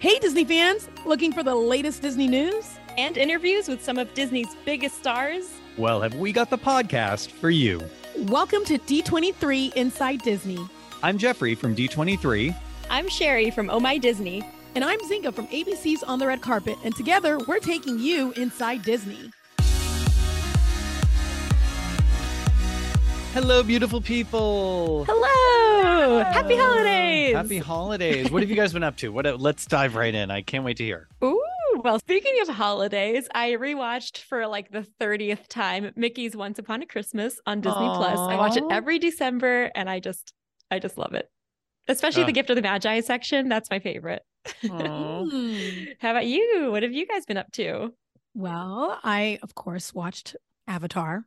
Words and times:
Hey, 0.00 0.18
Disney 0.18 0.46
fans, 0.46 0.88
looking 1.04 1.30
for 1.30 1.42
the 1.42 1.54
latest 1.54 2.00
Disney 2.00 2.26
news? 2.26 2.78
And 2.96 3.18
interviews 3.18 3.68
with 3.68 3.84
some 3.84 3.98
of 3.98 4.14
Disney's 4.14 4.48
biggest 4.64 4.96
stars? 4.96 5.50
Well, 5.76 6.00
have 6.00 6.14
we 6.14 6.32
got 6.32 6.48
the 6.48 6.56
podcast 6.56 7.32
for 7.32 7.50
you? 7.50 7.82
Welcome 8.20 8.64
to 8.64 8.78
D23 8.78 9.74
Inside 9.74 10.22
Disney. 10.22 10.58
I'm 11.02 11.18
Jeffrey 11.18 11.54
from 11.54 11.76
D23. 11.76 12.56
I'm 12.88 13.10
Sherry 13.10 13.50
from 13.50 13.68
Oh 13.68 13.78
My 13.78 13.98
Disney. 13.98 14.42
And 14.74 14.84
I'm 14.84 15.00
Zinga 15.00 15.34
from 15.34 15.48
ABC's 15.48 16.02
On 16.04 16.18
the 16.18 16.26
Red 16.26 16.40
Carpet. 16.40 16.78
And 16.82 16.96
together, 16.96 17.38
we're 17.46 17.58
taking 17.58 17.98
you 17.98 18.32
inside 18.32 18.82
Disney. 18.82 19.30
Hello, 23.32 23.62
beautiful 23.62 24.00
people. 24.00 25.04
Hello. 25.08 26.24
Happy 26.24 26.56
holidays. 26.56 27.32
Happy 27.32 27.58
holidays. 27.58 28.28
What 28.28 28.42
have 28.42 28.50
you 28.50 28.56
guys 28.56 28.72
been 28.72 28.82
up 28.82 28.96
to? 28.96 29.10
What? 29.10 29.24
Uh, 29.24 29.36
let's 29.38 29.66
dive 29.66 29.94
right 29.94 30.12
in. 30.12 30.32
I 30.32 30.42
can't 30.42 30.64
wait 30.64 30.78
to 30.78 30.84
hear. 30.84 31.06
Ooh, 31.22 31.40
well, 31.84 32.00
speaking 32.00 32.34
of 32.42 32.48
holidays, 32.48 33.28
I 33.32 33.50
rewatched 33.52 34.18
for 34.24 34.48
like 34.48 34.72
the 34.72 34.84
30th 35.00 35.46
time 35.46 35.92
Mickey's 35.94 36.34
Once 36.34 36.58
Upon 36.58 36.82
a 36.82 36.86
Christmas 36.86 37.40
on 37.46 37.60
Disney 37.60 37.86
Plus. 37.86 38.18
I 38.18 38.34
watch 38.34 38.56
it 38.56 38.64
every 38.68 38.98
December 38.98 39.70
and 39.76 39.88
I 39.88 40.00
just 40.00 40.32
I 40.72 40.80
just 40.80 40.98
love 40.98 41.14
it. 41.14 41.30
Especially 41.86 42.24
the 42.24 42.32
gift 42.32 42.50
of 42.50 42.56
the 42.56 42.62
Magi 42.62 42.98
section. 42.98 43.48
That's 43.48 43.70
my 43.70 43.78
favorite. 43.78 44.22
How 44.68 45.24
about 46.02 46.26
you? 46.26 46.70
What 46.72 46.82
have 46.82 46.92
you 46.92 47.06
guys 47.06 47.26
been 47.26 47.36
up 47.36 47.52
to? 47.52 47.92
Well, 48.34 48.98
I, 49.04 49.38
of 49.42 49.54
course, 49.54 49.94
watched 49.94 50.34
Avatar 50.66 51.26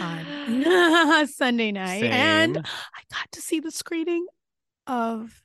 on 0.00 1.26
Sunday 1.28 1.72
night. 1.72 2.04
And 2.04 2.58
I 2.58 3.00
got 3.12 3.32
to 3.32 3.40
see 3.40 3.60
the 3.60 3.70
screening 3.70 4.26
of 4.86 5.42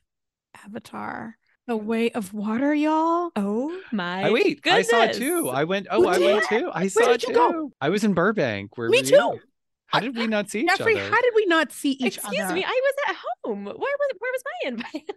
Avatar, 0.64 1.36
The 1.66 1.76
Way 1.76 2.10
of 2.10 2.32
Water, 2.34 2.74
y'all. 2.74 3.30
Oh 3.36 3.80
my 3.92 4.24
I 4.24 4.30
wait. 4.30 4.60
I 4.66 4.82
saw 4.82 5.02
it 5.04 5.14
too. 5.14 5.48
I 5.48 5.64
went. 5.64 5.86
Oh, 5.90 6.06
I 6.06 6.18
went 6.18 6.48
did? 6.48 6.60
too. 6.60 6.70
I 6.72 6.88
saw 6.88 7.06
did 7.06 7.22
it 7.22 7.28
you 7.28 7.34
go? 7.34 7.72
I 7.80 7.88
was 7.88 8.04
in 8.04 8.14
Burbank. 8.14 8.76
Where 8.76 8.88
Me 8.88 8.98
were 8.98 9.04
you? 9.04 9.10
too. 9.10 9.40
How 9.86 9.98
did 10.00 10.16
we 10.16 10.28
not 10.28 10.48
see 10.48 10.60
each 10.60 10.78
Jeffrey, 10.78 10.94
other? 11.00 11.10
how 11.10 11.20
did 11.20 11.32
we 11.34 11.46
not 11.46 11.72
see 11.72 11.90
each 11.92 12.16
Excuse 12.18 12.24
other? 12.24 12.34
Excuse 12.36 12.52
me, 12.52 12.64
I 12.64 12.80
was 12.82 12.94
at 13.08 13.16
home. 13.50 13.64
Where 13.64 13.74
was 13.74 14.10
where 14.18 14.32
was 14.32 14.42
my 14.44 14.68
invite? 14.68 15.10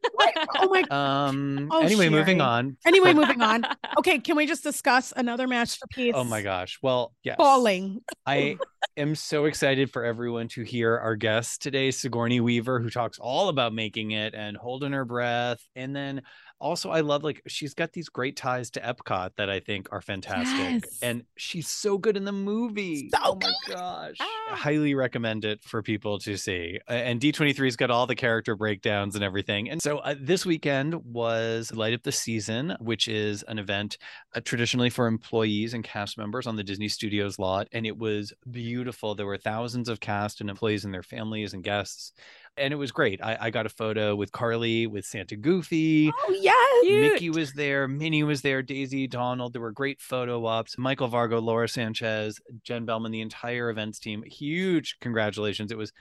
Oh 0.56 0.70
my. 0.70 0.84
um. 0.90 1.70
Oh, 1.72 1.82
anyway, 1.82 2.10
moving 2.10 2.42
on. 2.42 2.78
Anyway, 2.86 3.14
moving 3.24 3.42
on. 3.42 3.64
Okay, 3.98 4.20
can 4.20 4.36
we 4.36 4.46
just 4.46 4.64
discuss 4.64 5.14
another 5.16 5.48
masterpiece? 5.48 6.14
Oh 6.16 6.24
my 6.24 6.42
gosh. 6.42 6.80
Well, 6.82 7.14
yes. 7.24 7.36
Falling. 7.38 8.02
I 8.26 8.58
am 8.98 9.16
so 9.16 9.46
excited 9.46 9.92
for 9.92 10.04
everyone 10.04 10.48
to 10.50 10.64
hear 10.64 10.98
our 10.98 11.16
guest 11.16 11.62
today, 11.62 11.92
Sigourney 11.92 12.40
Weaver, 12.40 12.80
who 12.80 12.90
talks 12.90 13.20
all 13.20 13.50
about 13.50 13.74
making 13.74 14.12
it 14.12 14.34
and 14.34 14.58
holding 14.58 14.92
her 14.92 15.06
breath. 15.06 15.60
And 15.76 15.96
then 15.96 16.22
also, 16.64 16.90
I 16.90 17.02
love 17.02 17.24
like 17.24 17.42
she's 17.46 17.74
got 17.74 17.92
these 17.92 18.08
great 18.08 18.38
ties 18.38 18.70
to 18.72 18.80
Epcot 18.80 19.32
that 19.36 19.50
I 19.50 19.60
think 19.60 19.90
are 19.92 20.02
fantastic. 20.02 20.84
Yes. 20.84 21.00
And 21.02 21.26
she's 21.36 21.68
so 21.68 21.98
good 21.98 22.16
in 22.16 22.24
the 22.24 22.32
movie. 22.32 23.10
So 23.10 23.18
oh 23.22 23.38
my 23.42 23.52
good. 23.68 23.76
gosh. 23.76 24.16
Ah. 24.22 24.54
I 24.54 24.56
highly 24.56 24.96
recommend 24.96 25.46
it 25.46 25.62
for 25.64 25.82
people 25.82 26.20
to 26.20 26.38
see. 26.38 26.80
And 26.88 27.20
D23's 27.20 27.76
got 27.76 27.92
all 27.92 28.08
the 28.08 28.16
character 28.16 28.56
breakdowns 28.56 29.16
and 29.16 29.24
everything. 29.24 29.70
And 29.70 29.82
so 29.82 29.98
uh, 30.00 30.16
this 30.20 30.46
weekend 30.46 30.96
was 31.06 31.74
Light 31.74 31.94
Up 31.94 32.04
the 32.04 32.12
Season, 32.12 32.76
which 32.80 33.08
is 33.08 33.44
an 33.44 33.60
event 33.60 33.98
uh, 34.34 34.42
traditionally 34.42 34.90
for 34.90 35.08
employees 35.08 35.74
and 35.74 35.84
cast 35.84 36.18
members 36.18 36.48
on 36.48 36.56
the 36.56 36.64
Disney 36.64 36.88
Studios 36.88 37.38
lot. 37.40 37.68
And 37.74 37.86
it 37.86 37.98
was 37.98 38.32
beautiful. 38.50 39.16
There 39.16 39.26
were 39.26 39.38
thousands 39.38 39.90
of 39.90 40.00
cast 40.00 40.40
and 40.40 40.50
employees 40.50 40.86
and 40.86 40.94
their 40.94 41.04
families 41.04 41.54
and 41.54 41.64
guests. 41.64 42.14
And 42.58 42.72
it 42.72 42.78
was 42.78 42.92
great. 42.92 43.22
I, 43.24 43.38
I 43.42 43.50
got 43.50 43.66
a 43.66 43.70
photo 43.70 44.16
with 44.16 44.32
Carly, 44.32 44.86
with 44.86 45.06
Santa 45.06 45.36
Goofy. 45.36 46.12
Oh 46.16 46.38
yes. 46.40 46.84
Cute. 46.84 47.14
Mickey 47.14 47.30
was 47.30 47.54
there, 47.54 47.88
Minnie 47.88 48.24
was 48.24 48.42
there, 48.42 48.62
Daisy, 48.62 49.08
Donald. 49.08 49.54
There 49.54 49.62
were 49.62 49.72
great 49.72 50.00
photo 50.02 50.46
ops. 50.46 50.78
Michael 50.78 51.10
Vargo, 51.10 51.42
Laura 51.42 51.68
Sanchez, 51.68 52.40
Jen 52.64 52.86
Bellman, 52.86 53.12
the 53.12 53.22
entire 53.22 53.70
events 53.70 54.00
team. 54.00 54.24
Huge 54.24 54.98
congratulations. 55.02 55.72
It 55.72 55.78
was 55.78 55.92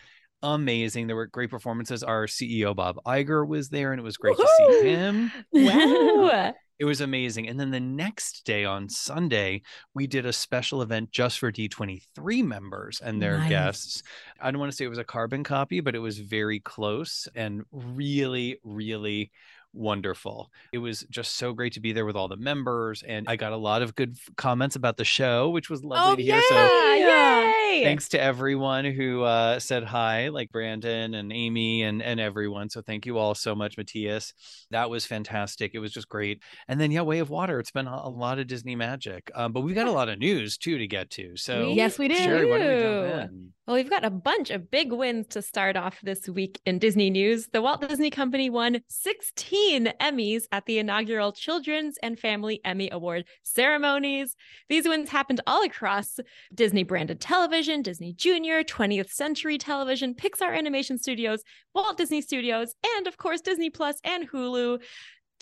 amazing. 0.42 1.06
There 1.06 1.16
were 1.16 1.26
great 1.26 1.50
performances. 1.50 2.02
Our 2.02 2.26
CEO, 2.26 2.74
Bob 2.74 2.96
Iger, 3.06 3.46
was 3.46 3.68
there, 3.68 3.92
and 3.92 4.00
it 4.00 4.04
was 4.04 4.16
great 4.16 4.36
to 4.36 4.48
see 4.58 4.88
him. 4.88 5.32
Wow. 5.52 6.52
It 6.82 6.86
was 6.86 7.00
amazing. 7.00 7.48
And 7.48 7.60
then 7.60 7.70
the 7.70 7.78
next 7.78 8.44
day 8.44 8.64
on 8.64 8.88
Sunday, 8.88 9.62
we 9.94 10.08
did 10.08 10.26
a 10.26 10.32
special 10.32 10.82
event 10.82 11.12
just 11.12 11.38
for 11.38 11.52
D23 11.52 12.42
members 12.42 13.00
and 13.00 13.22
their 13.22 13.38
Nice. 13.38 13.48
guests. 13.48 14.02
I 14.40 14.50
don't 14.50 14.58
want 14.58 14.72
to 14.72 14.76
say 14.76 14.84
it 14.84 14.88
was 14.88 14.98
a 14.98 15.04
carbon 15.04 15.44
copy, 15.44 15.78
but 15.78 15.94
it 15.94 16.00
was 16.00 16.18
very 16.18 16.58
close 16.58 17.28
and 17.36 17.62
really, 17.70 18.58
really 18.64 19.30
wonderful. 19.72 20.50
It 20.72 20.78
was 20.78 21.04
just 21.10 21.36
so 21.36 21.52
great 21.52 21.72
to 21.74 21.80
be 21.80 21.92
there 21.92 22.04
with 22.06 22.16
all 22.16 22.28
the 22.28 22.36
members. 22.36 23.02
And 23.02 23.26
I 23.28 23.36
got 23.36 23.52
a 23.52 23.56
lot 23.56 23.82
of 23.82 23.94
good 23.94 24.16
comments 24.36 24.76
about 24.76 24.96
the 24.96 25.04
show, 25.04 25.50
which 25.50 25.68
was 25.70 25.82
lovely 25.84 26.12
Oh, 26.12 26.16
to 26.16 26.22
hear. 26.22 26.42
So 26.42 26.54
Ah, 26.56 26.94
Yeah. 26.94 27.52
yay. 27.72 27.84
thanks 27.84 28.08
to 28.10 28.20
everyone 28.20 28.84
who 28.84 29.22
uh, 29.22 29.58
said 29.58 29.84
hi, 29.84 30.28
like 30.28 30.52
Brandon 30.52 31.14
and 31.14 31.32
Amy 31.32 31.82
and 31.82 32.02
and 32.02 32.20
everyone. 32.20 32.68
So 32.70 32.82
thank 32.82 33.06
you 33.06 33.18
all 33.18 33.34
so 33.34 33.54
much, 33.54 33.76
Matthias. 33.76 34.34
That 34.70 34.90
was 34.90 35.06
fantastic. 35.06 35.72
It 35.74 35.78
was 35.78 35.92
just 35.92 36.08
great. 36.08 36.42
And 36.68 36.80
then 36.80 36.90
yeah, 36.90 37.02
Way 37.02 37.18
of 37.20 37.30
Water. 37.30 37.58
It's 37.60 37.70
been 37.70 37.86
a, 37.86 38.00
a 38.04 38.10
lot 38.10 38.38
of 38.38 38.46
Disney 38.46 38.76
magic, 38.76 39.30
um, 39.34 39.52
but 39.52 39.60
we've 39.62 39.74
got 39.74 39.86
a 39.88 39.92
lot 39.92 40.08
of 40.08 40.18
news 40.18 40.58
too 40.58 40.78
to 40.78 40.86
get 40.86 41.10
to. 41.10 41.36
So 41.36 41.72
Yes, 41.72 41.98
we 41.98 42.08
do. 42.08 42.14
Sherry, 42.16 42.50
why 42.50 42.58
don't 42.58 42.68
we 42.68 42.74
do. 42.74 42.82
jump 42.82 43.30
in? 43.32 43.48
Well, 43.66 43.76
we've 43.76 43.88
got 43.90 44.04
a 44.04 44.10
bunch 44.10 44.50
of 44.50 44.70
big 44.72 44.92
wins 44.92 45.28
to 45.28 45.40
start 45.40 45.76
off 45.76 45.98
this 46.02 46.28
week 46.28 46.60
in 46.66 46.78
Disney 46.80 47.10
news. 47.10 47.46
The 47.52 47.62
Walt 47.62 47.88
Disney 47.88 48.10
Company 48.10 48.50
won 48.50 48.80
16 48.88 49.61
Emmys 49.70 50.44
at 50.50 50.66
the 50.66 50.78
inaugural 50.78 51.32
Children's 51.32 51.96
and 52.02 52.18
Family 52.18 52.60
Emmy 52.64 52.88
Award 52.90 53.24
ceremonies. 53.42 54.34
These 54.68 54.88
wins 54.88 55.10
happened 55.10 55.40
all 55.46 55.64
across 55.64 56.18
Disney 56.54 56.82
branded 56.82 57.20
television, 57.20 57.82
Disney 57.82 58.12
Junior, 58.12 58.64
20th 58.64 59.10
Century 59.10 59.58
Television, 59.58 60.14
Pixar 60.14 60.56
Animation 60.56 60.98
Studios, 60.98 61.42
Walt 61.74 61.96
Disney 61.96 62.20
Studios, 62.20 62.74
and 62.96 63.06
of 63.06 63.16
course, 63.16 63.40
Disney 63.40 63.70
Plus 63.70 63.96
and 64.04 64.28
Hulu. 64.30 64.80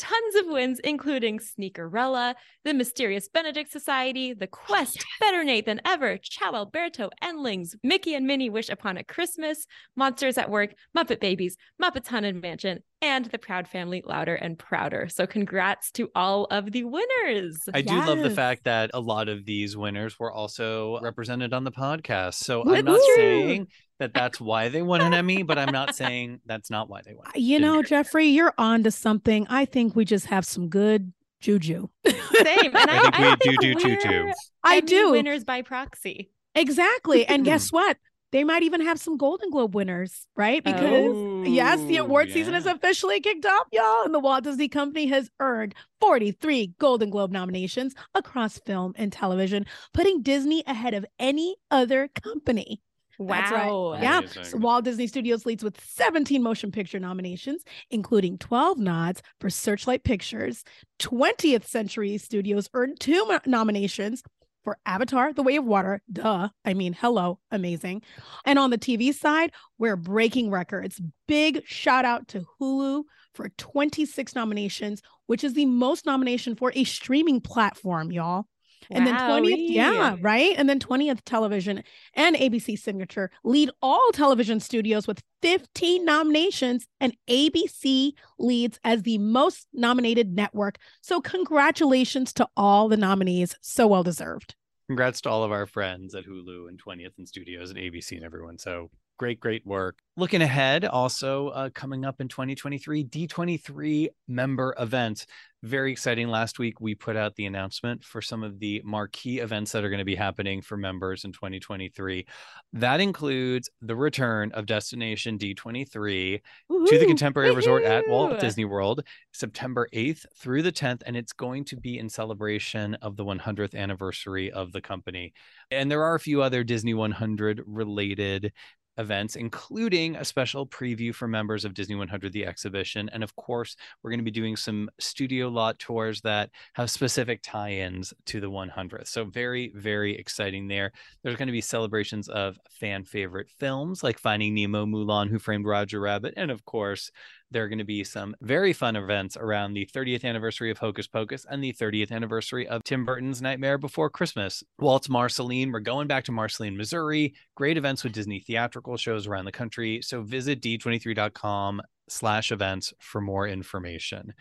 Tons 0.00 0.34
of 0.36 0.46
wins, 0.46 0.80
including 0.82 1.40
Sneakerella, 1.40 2.34
The 2.64 2.72
Mysterious 2.72 3.28
Benedict 3.28 3.70
Society, 3.70 4.32
The 4.32 4.46
Quest, 4.46 5.04
Better 5.20 5.44
Nate 5.44 5.66
Than 5.66 5.82
Ever, 5.84 6.16
Ciao 6.16 6.54
Alberto, 6.54 7.10
Endlings, 7.20 7.76
Mickey 7.84 8.14
and 8.14 8.26
Minnie 8.26 8.48
Wish 8.48 8.70
Upon 8.70 8.96
a 8.96 9.04
Christmas, 9.04 9.66
Monsters 9.96 10.38
at 10.38 10.48
Work, 10.48 10.72
Muppet 10.96 11.20
Babies, 11.20 11.58
Muppets 11.82 12.08
Haunted 12.08 12.40
Mansion, 12.40 12.78
and 13.02 13.26
The 13.26 13.36
Proud 13.36 13.68
Family 13.68 14.02
Louder 14.06 14.36
and 14.36 14.58
Prouder. 14.58 15.10
So 15.10 15.26
congrats 15.26 15.90
to 15.92 16.10
all 16.14 16.46
of 16.46 16.72
the 16.72 16.84
winners. 16.84 17.58
I 17.74 17.82
do 17.82 17.94
love 17.94 18.20
the 18.20 18.30
fact 18.30 18.64
that 18.64 18.90
a 18.94 19.00
lot 19.00 19.28
of 19.28 19.44
these 19.44 19.76
winners 19.76 20.18
were 20.18 20.32
also 20.32 20.98
represented 21.02 21.52
on 21.52 21.64
the 21.64 21.72
podcast. 21.72 22.34
So 22.34 22.62
That's 22.64 22.78
I'm 22.78 22.84
not 22.86 22.94
true. 22.94 23.16
saying 23.16 23.66
that 24.00 24.12
that's 24.12 24.40
why 24.40 24.68
they 24.68 24.82
won 24.82 25.00
an 25.00 25.14
Emmy, 25.14 25.42
but 25.42 25.58
I'm 25.58 25.72
not 25.72 25.94
saying 25.94 26.40
that's 26.46 26.70
not 26.70 26.88
why 26.88 27.02
they 27.04 27.14
won. 27.14 27.26
Uh, 27.28 27.32
you 27.36 27.58
Didn't 27.58 27.68
know, 27.68 27.74
hear. 27.74 27.82
Jeffrey, 27.84 28.26
you're 28.26 28.54
on 28.58 28.82
to 28.82 28.90
something. 28.90 29.46
I 29.48 29.66
think 29.66 29.94
we 29.94 30.04
just 30.04 30.26
have 30.26 30.44
some 30.44 30.68
good 30.68 31.12
juju. 31.40 31.88
Same. 32.06 32.76
And 32.76 32.90
I, 32.90 33.10
I 33.12 33.36
think 33.36 33.44
we 33.44 33.56
do 33.58 33.74
do 33.74 33.96
too, 33.96 33.96
too. 33.96 34.32
I 34.64 34.78
Emmy 34.78 34.86
do. 34.86 35.10
Winners 35.12 35.44
by 35.44 35.62
proxy. 35.62 36.30
Exactly. 36.54 37.26
And 37.26 37.42
hmm. 37.42 37.44
guess 37.44 37.70
what? 37.70 37.98
They 38.32 38.44
might 38.44 38.62
even 38.62 38.80
have 38.82 39.00
some 39.00 39.16
Golden 39.16 39.50
Globe 39.50 39.74
winners, 39.74 40.26
right? 40.36 40.62
Because 40.62 41.48
yes, 41.48 41.80
the 41.80 41.98
Ooh, 41.98 42.02
award 42.02 42.30
season 42.30 42.54
is 42.54 42.64
officially 42.64 43.20
kicked 43.20 43.44
off, 43.44 43.66
y'all. 43.72 44.04
And 44.04 44.14
the 44.14 44.20
Walt 44.20 44.44
Disney 44.44 44.68
Company 44.68 45.06
has 45.06 45.28
earned 45.40 45.74
43 46.00 46.74
Golden 46.78 47.10
Globe 47.10 47.32
nominations 47.32 47.92
across 48.14 48.58
film 48.58 48.92
and 48.96 49.12
television, 49.12 49.66
putting 49.92 50.22
Disney 50.22 50.62
ahead 50.68 50.94
of 50.94 51.04
any 51.18 51.56
other 51.72 52.08
company. 52.22 52.80
That's 53.28 53.50
right. 53.50 53.66
Wow. 53.66 53.98
Yeah. 54.00 54.22
So 54.42 54.58
Walt 54.58 54.84
Disney 54.84 55.06
Studios 55.06 55.46
leads 55.46 55.62
with 55.62 55.80
17 55.84 56.42
motion 56.42 56.72
picture 56.72 56.98
nominations, 56.98 57.62
including 57.90 58.38
12 58.38 58.78
nods 58.78 59.22
for 59.40 59.50
Searchlight 59.50 60.04
Pictures. 60.04 60.64
20th 61.00 61.66
Century 61.66 62.16
Studios 62.18 62.68
earned 62.74 62.98
two 63.00 63.26
mo- 63.26 63.40
nominations 63.46 64.22
for 64.64 64.76
Avatar, 64.84 65.32
The 65.32 65.42
Way 65.42 65.56
of 65.56 65.64
Water. 65.64 66.02
Duh. 66.12 66.48
I 66.64 66.74
mean, 66.74 66.92
hello, 66.92 67.38
amazing. 67.50 68.02
And 68.44 68.58
on 68.58 68.70
the 68.70 68.78
TV 68.78 69.14
side, 69.14 69.52
we're 69.78 69.96
breaking 69.96 70.50
records. 70.50 71.00
Big 71.26 71.62
shout 71.66 72.04
out 72.04 72.28
to 72.28 72.44
Hulu 72.60 73.04
for 73.34 73.48
26 73.56 74.34
nominations, 74.34 75.00
which 75.26 75.44
is 75.44 75.54
the 75.54 75.66
most 75.66 76.04
nomination 76.04 76.56
for 76.56 76.72
a 76.74 76.84
streaming 76.84 77.40
platform, 77.40 78.12
y'all. 78.12 78.46
And 78.90 79.06
then 79.06 79.14
20th, 79.14 79.56
yeah, 79.58 80.16
right? 80.20 80.54
And 80.56 80.68
then 80.68 80.78
20th 80.78 81.20
Television 81.24 81.82
and 82.14 82.36
ABC 82.36 82.78
Signature 82.78 83.30
lead 83.44 83.70
all 83.82 84.10
television 84.12 84.60
studios 84.60 85.06
with 85.06 85.22
15 85.42 86.04
nominations, 86.04 86.86
and 87.00 87.16
ABC 87.28 88.12
leads 88.38 88.78
as 88.84 89.02
the 89.02 89.18
most 89.18 89.66
nominated 89.72 90.34
network. 90.34 90.78
So, 91.00 91.20
congratulations 91.20 92.32
to 92.34 92.48
all 92.56 92.88
the 92.88 92.96
nominees. 92.96 93.56
So 93.60 93.86
well 93.86 94.02
deserved. 94.02 94.54
Congrats 94.88 95.20
to 95.20 95.30
all 95.30 95.44
of 95.44 95.52
our 95.52 95.66
friends 95.66 96.16
at 96.16 96.26
Hulu 96.26 96.68
and 96.68 96.82
20th 96.82 97.16
and 97.16 97.28
Studios 97.28 97.70
and 97.70 97.78
ABC 97.78 98.16
and 98.16 98.24
everyone. 98.24 98.58
So 98.58 98.90
great, 99.20 99.38
great 99.38 99.66
work. 99.66 99.98
Looking 100.16 100.40
ahead, 100.40 100.86
also 100.86 101.48
uh, 101.48 101.68
coming 101.74 102.06
up 102.06 102.22
in 102.22 102.28
2023, 102.28 103.04
D23 103.04 104.08
member 104.28 104.74
events. 104.78 105.26
Very 105.62 105.92
exciting. 105.92 106.28
Last 106.28 106.58
week, 106.58 106.80
we 106.80 106.94
put 106.94 107.16
out 107.16 107.36
the 107.36 107.44
announcement 107.44 108.02
for 108.02 108.22
some 108.22 108.42
of 108.42 108.58
the 108.60 108.80
marquee 108.82 109.40
events 109.40 109.72
that 109.72 109.84
are 109.84 109.90
going 109.90 109.98
to 109.98 110.06
be 110.06 110.14
happening 110.14 110.62
for 110.62 110.78
members 110.78 111.24
in 111.24 111.32
2023. 111.32 112.26
That 112.72 113.00
includes 113.00 113.68
the 113.82 113.94
return 113.94 114.52
of 114.52 114.64
Destination 114.64 115.36
D23 115.36 116.40
Woo-hoo! 116.70 116.86
to 116.86 116.98
the 116.98 117.04
Contemporary 117.04 117.50
Woo-hoo! 117.50 117.58
Resort 117.58 117.82
at 117.82 118.08
Walt 118.08 118.40
Disney 118.40 118.64
World, 118.64 119.02
September 119.32 119.86
8th 119.92 120.24
through 120.34 120.62
the 120.62 120.72
10th. 120.72 121.02
And 121.04 121.14
it's 121.14 121.34
going 121.34 121.66
to 121.66 121.76
be 121.76 121.98
in 121.98 122.08
celebration 122.08 122.94
of 123.02 123.16
the 123.16 123.24
100th 123.24 123.74
anniversary 123.74 124.50
of 124.50 124.72
the 124.72 124.80
company. 124.80 125.34
And 125.70 125.90
there 125.90 126.04
are 126.04 126.14
a 126.14 126.20
few 126.20 126.40
other 126.40 126.64
Disney 126.64 126.94
100 126.94 127.62
related 127.66 128.52
events, 128.98 129.36
including 129.36 130.16
a 130.16 130.24
special 130.24 130.66
preview 130.66 131.14
for 131.14 131.28
members 131.28 131.64
of 131.64 131.74
Disney 131.74 131.94
100 131.94 132.32
the 132.32 132.46
exhibition. 132.46 133.08
And 133.12 133.22
of 133.22 133.34
course, 133.36 133.76
we're 134.02 134.10
going 134.10 134.20
to 134.20 134.24
be 134.24 134.30
doing 134.30 134.56
some 134.56 134.90
studio 134.98 135.48
lot 135.48 135.78
tours 135.78 136.20
that 136.22 136.50
have 136.74 136.90
specific 136.90 137.40
tie 137.42 137.72
ins 137.72 138.12
to 138.26 138.40
the 138.40 138.50
100th. 138.50 139.08
So, 139.08 139.24
very, 139.24 139.72
very 139.74 140.16
exciting 140.16 140.68
there. 140.68 140.92
There's 141.22 141.36
going 141.36 141.48
to 141.48 141.52
be 141.52 141.60
celebrations 141.60 142.28
of 142.28 142.58
fan 142.70 143.04
favorite 143.04 143.48
films 143.58 144.02
like 144.02 144.18
Finding 144.18 144.54
Nemo, 144.54 144.86
Mulan, 144.86 145.28
Who 145.28 145.38
Framed 145.38 145.66
Roger 145.66 146.00
Rabbit, 146.00 146.34
and 146.36 146.50
of 146.50 146.64
course, 146.64 147.10
there 147.50 147.64
are 147.64 147.68
going 147.68 147.78
to 147.78 147.84
be 147.84 148.04
some 148.04 148.34
very 148.40 148.72
fun 148.72 148.96
events 148.96 149.36
around 149.36 149.74
the 149.74 149.86
30th 149.86 150.24
anniversary 150.24 150.70
of 150.70 150.78
Hocus 150.78 151.06
Pocus 151.06 151.46
and 151.48 151.62
the 151.62 151.72
30th 151.72 152.12
anniversary 152.12 152.66
of 152.68 152.84
Tim 152.84 153.04
Burton's 153.04 153.42
Nightmare 153.42 153.78
Before 153.78 154.08
Christmas. 154.08 154.62
Walt's 154.78 155.08
Marceline, 155.08 155.72
we're 155.72 155.80
going 155.80 156.06
back 156.06 156.24
to 156.24 156.32
Marceline, 156.32 156.76
Missouri. 156.76 157.34
Great 157.56 157.76
events 157.76 158.04
with 158.04 158.12
Disney 158.12 158.40
theatrical 158.40 158.96
shows 158.96 159.26
around 159.26 159.44
the 159.46 159.52
country. 159.52 160.00
So 160.02 160.22
visit 160.22 160.60
d23.com 160.62 161.82
slash 162.08 162.52
events 162.52 162.92
for 162.98 163.20
more 163.20 163.46
information. 163.46 164.34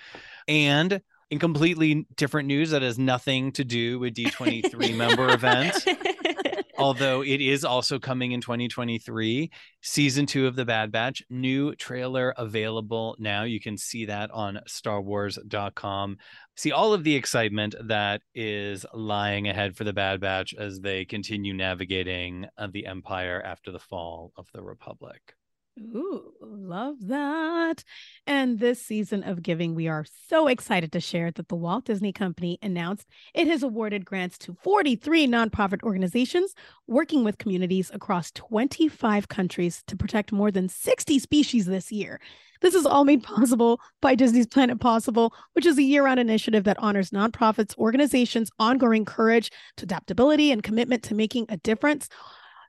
And 0.48 1.02
in 1.30 1.40
completely 1.40 2.08
different 2.16 2.48
news 2.48 2.72
that 2.72 2.82
has 2.82 2.98
nothing 2.98 3.52
to 3.54 3.64
do 3.64 4.00
with 4.00 4.14
D23 4.16 4.96
member 4.96 5.30
event. 5.34 5.86
although 6.78 7.22
it 7.22 7.42
is 7.42 7.64
also 7.64 8.00
coming 8.00 8.32
in 8.32 8.42
2023 8.42 9.52
season 9.82 10.26
two 10.26 10.48
of 10.48 10.56
the 10.56 10.66
bad 10.66 10.92
batch 10.92 11.24
new 11.30 11.76
trailer 11.76 12.34
available 12.38 13.16
now. 13.20 13.44
You 13.44 13.60
can 13.60 13.78
see 13.78 14.06
that 14.06 14.32
on 14.32 14.60
starwars.com 14.68 16.18
see 16.56 16.72
all 16.74 16.94
of 16.94 17.06
the 17.06 17.16
excitement 17.16 17.74
that 17.82 18.22
is 18.36 18.86
lying 18.94 19.48
ahead 19.48 19.78
for 19.78 19.86
the 19.86 19.94
bad 19.94 20.20
batch 20.20 20.54
as 20.54 20.82
they 20.82 21.06
continue 21.06 21.54
navigating 21.54 22.46
uh, 22.58 22.68
the 22.72 22.86
empire 22.86 23.42
after 23.46 23.72
the 23.72 23.80
fall 23.80 24.34
of 24.36 24.48
the 24.54 24.62
republic 24.62 25.36
Ooh, 25.82 26.34
love 26.42 26.96
that. 27.08 27.84
And 28.28 28.60
this 28.60 28.82
season 28.82 29.24
of 29.24 29.42
giving, 29.42 29.76
we 29.76 29.88
are 29.88 30.06
so 30.28 30.48
excited 30.48 30.92
to 30.92 31.00
share 31.00 31.32
that 31.32 31.48
the 31.48 31.56
Walt 31.56 31.86
Disney 31.86 32.12
Company 32.12 32.60
announced 32.62 33.08
it 33.34 33.48
has 33.48 33.64
awarded 33.64 34.04
grants 34.04 34.38
to 34.40 34.58
43 34.62 35.28
nonprofit 35.28 35.82
organizations 35.84 36.54
working 36.88 37.24
with 37.24 37.38
communities 37.38 37.92
across 37.94 38.32
25 38.32 39.30
countries 39.30 39.84
to 39.88 39.96
protect 39.96 40.32
more 40.32 40.52
than 40.52 40.68
60 40.68 41.18
species 41.20 41.66
this 41.66 41.92
year. 41.92 42.20
This 42.62 42.74
is 42.76 42.86
all 42.86 43.06
made 43.06 43.24
possible 43.24 43.80
by 44.02 44.16
Disney's 44.16 44.48
Planet 44.48 44.82
Possible, 44.82 45.34
which 45.54 45.66
is 45.66 45.78
a 45.78 45.84
year 45.84 46.04
round 46.04 46.20
initiative 46.20 46.66
that 46.66 46.80
honors 46.80 47.12
nonprofits, 47.12 47.78
organizations' 47.78 48.52
ongoing 48.60 49.06
courage 49.06 49.50
to 49.78 49.84
adaptability 49.84 50.52
and 50.52 50.62
commitment 50.62 51.04
to 51.04 51.16
making 51.16 51.46
a 51.48 51.56
difference. 51.58 52.10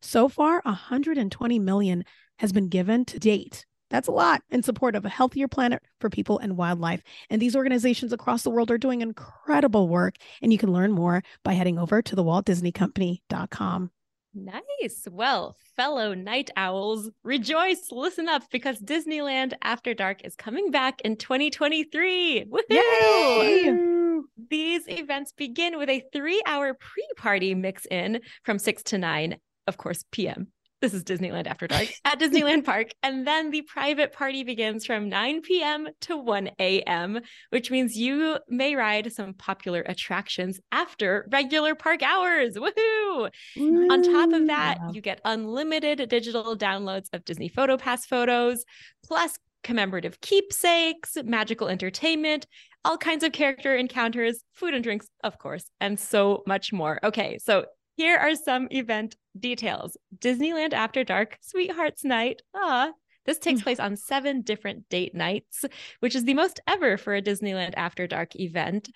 So 0.01 0.29
far, 0.29 0.63
120 0.65 1.59
million 1.59 2.05
has 2.41 2.53
been 2.53 2.69
given 2.69 3.05
to 3.05 3.19
date. 3.19 3.67
That's 3.91 4.09
a 4.09 4.13
lot 4.13 4.43
in 4.51 4.63
support 4.63 4.97
of 4.97 5.05
a 5.05 5.11
healthier 5.11 5.47
planet 5.47 5.83
for 6.01 6.09
people 6.09 6.39
and 6.39 6.57
wildlife. 6.57 7.03
And 7.29 7.43
these 7.43 7.55
organizations 7.55 8.15
across 8.15 8.43
the 8.43 8.51
world 8.51 8.71
are 8.71 8.79
doing 8.79 9.03
incredible 9.03 9.89
work. 9.89 10.15
And 10.41 10.51
you 10.51 10.59
can 10.59 10.73
learn 10.73 10.93
more 10.93 11.23
by 11.45 11.53
heading 11.53 11.79
over 11.79 12.01
to 12.01 12.17
the 12.17 12.23
Walt 12.23 12.47
Disney 12.47 12.73
Company.com. 12.73 13.91
Nice. 14.33 15.07
Well, 15.11 15.57
fellow 15.77 16.15
night 16.15 16.51
owls, 16.57 17.11
rejoice, 17.25 17.89
listen 17.91 18.29
up 18.29 18.45
because 18.51 18.79
Disneyland 18.79 19.53
After 19.61 19.93
Dark 19.93 20.25
is 20.25 20.35
coming 20.35 20.71
back 20.71 21.03
in 21.03 21.17
2023. 21.17 22.47
Woohoo! 22.49 22.63
Yay! 22.71 24.21
These 24.49 24.89
events 24.89 25.33
begin 25.33 25.77
with 25.77 25.91
a 25.91 26.05
three 26.11 26.41
hour 26.47 26.73
pre 26.73 27.07
party 27.17 27.55
mix 27.55 27.87
in 27.91 28.21
from 28.45 28.59
6 28.59 28.83
to 28.85 28.99
9, 28.99 29.37
of 29.67 29.77
course, 29.77 30.05
PM 30.11 30.47
this 30.81 30.95
is 30.95 31.05
Disneyland 31.05 31.47
After 31.47 31.67
Dark 31.67 31.89
at 32.05 32.19
Disneyland 32.19 32.65
Park. 32.65 32.89
And 33.03 33.27
then 33.27 33.51
the 33.51 33.63
private 33.63 34.13
party 34.13 34.45
begins 34.45 34.87
from 34.87 35.09
9 35.09 35.43
p.m. 35.43 35.89
to 36.03 36.17
1 36.17 36.51
a.m., 36.59 37.21
which 37.51 37.71
means 37.71 37.97
you 37.97 38.39
may 38.49 38.75
ride 38.75 39.13
some 39.13 39.35
popular 39.35 39.83
attractions 39.83 40.61
after 40.73 41.29
regular 41.31 41.75
park 41.75 42.03
hours. 42.03 42.55
Woohoo! 42.55 43.31
Ooh, 43.59 43.89
On 43.91 44.03
top 44.03 44.33
of 44.33 44.47
that, 44.47 44.79
yeah. 44.81 44.91
you 44.93 45.01
get 45.01 45.21
unlimited 45.25 46.09
digital 46.09 46.57
downloads 46.57 47.07
of 47.13 47.25
Disney 47.25 47.51
PhotoPass 47.51 48.07
photos, 48.07 48.65
plus 49.05 49.39
commemorative 49.63 50.21
keepsakes, 50.21 51.17
magical 51.25 51.69
entertainment, 51.69 52.47
all 52.85 52.97
kinds 52.97 53.23
of 53.23 53.33
character 53.33 53.77
encounters, 53.77 54.43
food 54.55 54.75
and 54.75 54.83
drinks, 54.83 55.07
of 55.23 55.39
course, 55.39 55.71
and 55.81 56.01
so 56.01 56.43
much 56.47 56.73
more. 56.73 56.99
Okay, 57.05 57.39
so 57.39 57.67
here 58.01 58.17
are 58.17 58.35
some 58.35 58.67
event 58.71 59.15
details 59.39 59.95
Disneyland 60.17 60.73
After 60.73 61.05
Dark, 61.05 61.37
Sweethearts 61.43 62.03
Night. 62.03 62.41
Ah, 62.55 62.93
this 63.27 63.39
takes 63.39 63.61
mm. 63.61 63.65
place 63.65 63.79
on 63.79 63.95
seven 63.95 64.41
different 64.41 64.89
date 64.89 65.15
nights, 65.15 65.67
which 65.99 66.15
is 66.15 66.25
the 66.25 66.33
most 66.33 66.61
ever 66.67 66.97
for 66.97 67.15
a 67.15 67.21
Disneyland 67.21 67.75
After 67.77 68.07
Dark 68.07 68.35
event. 68.37 68.89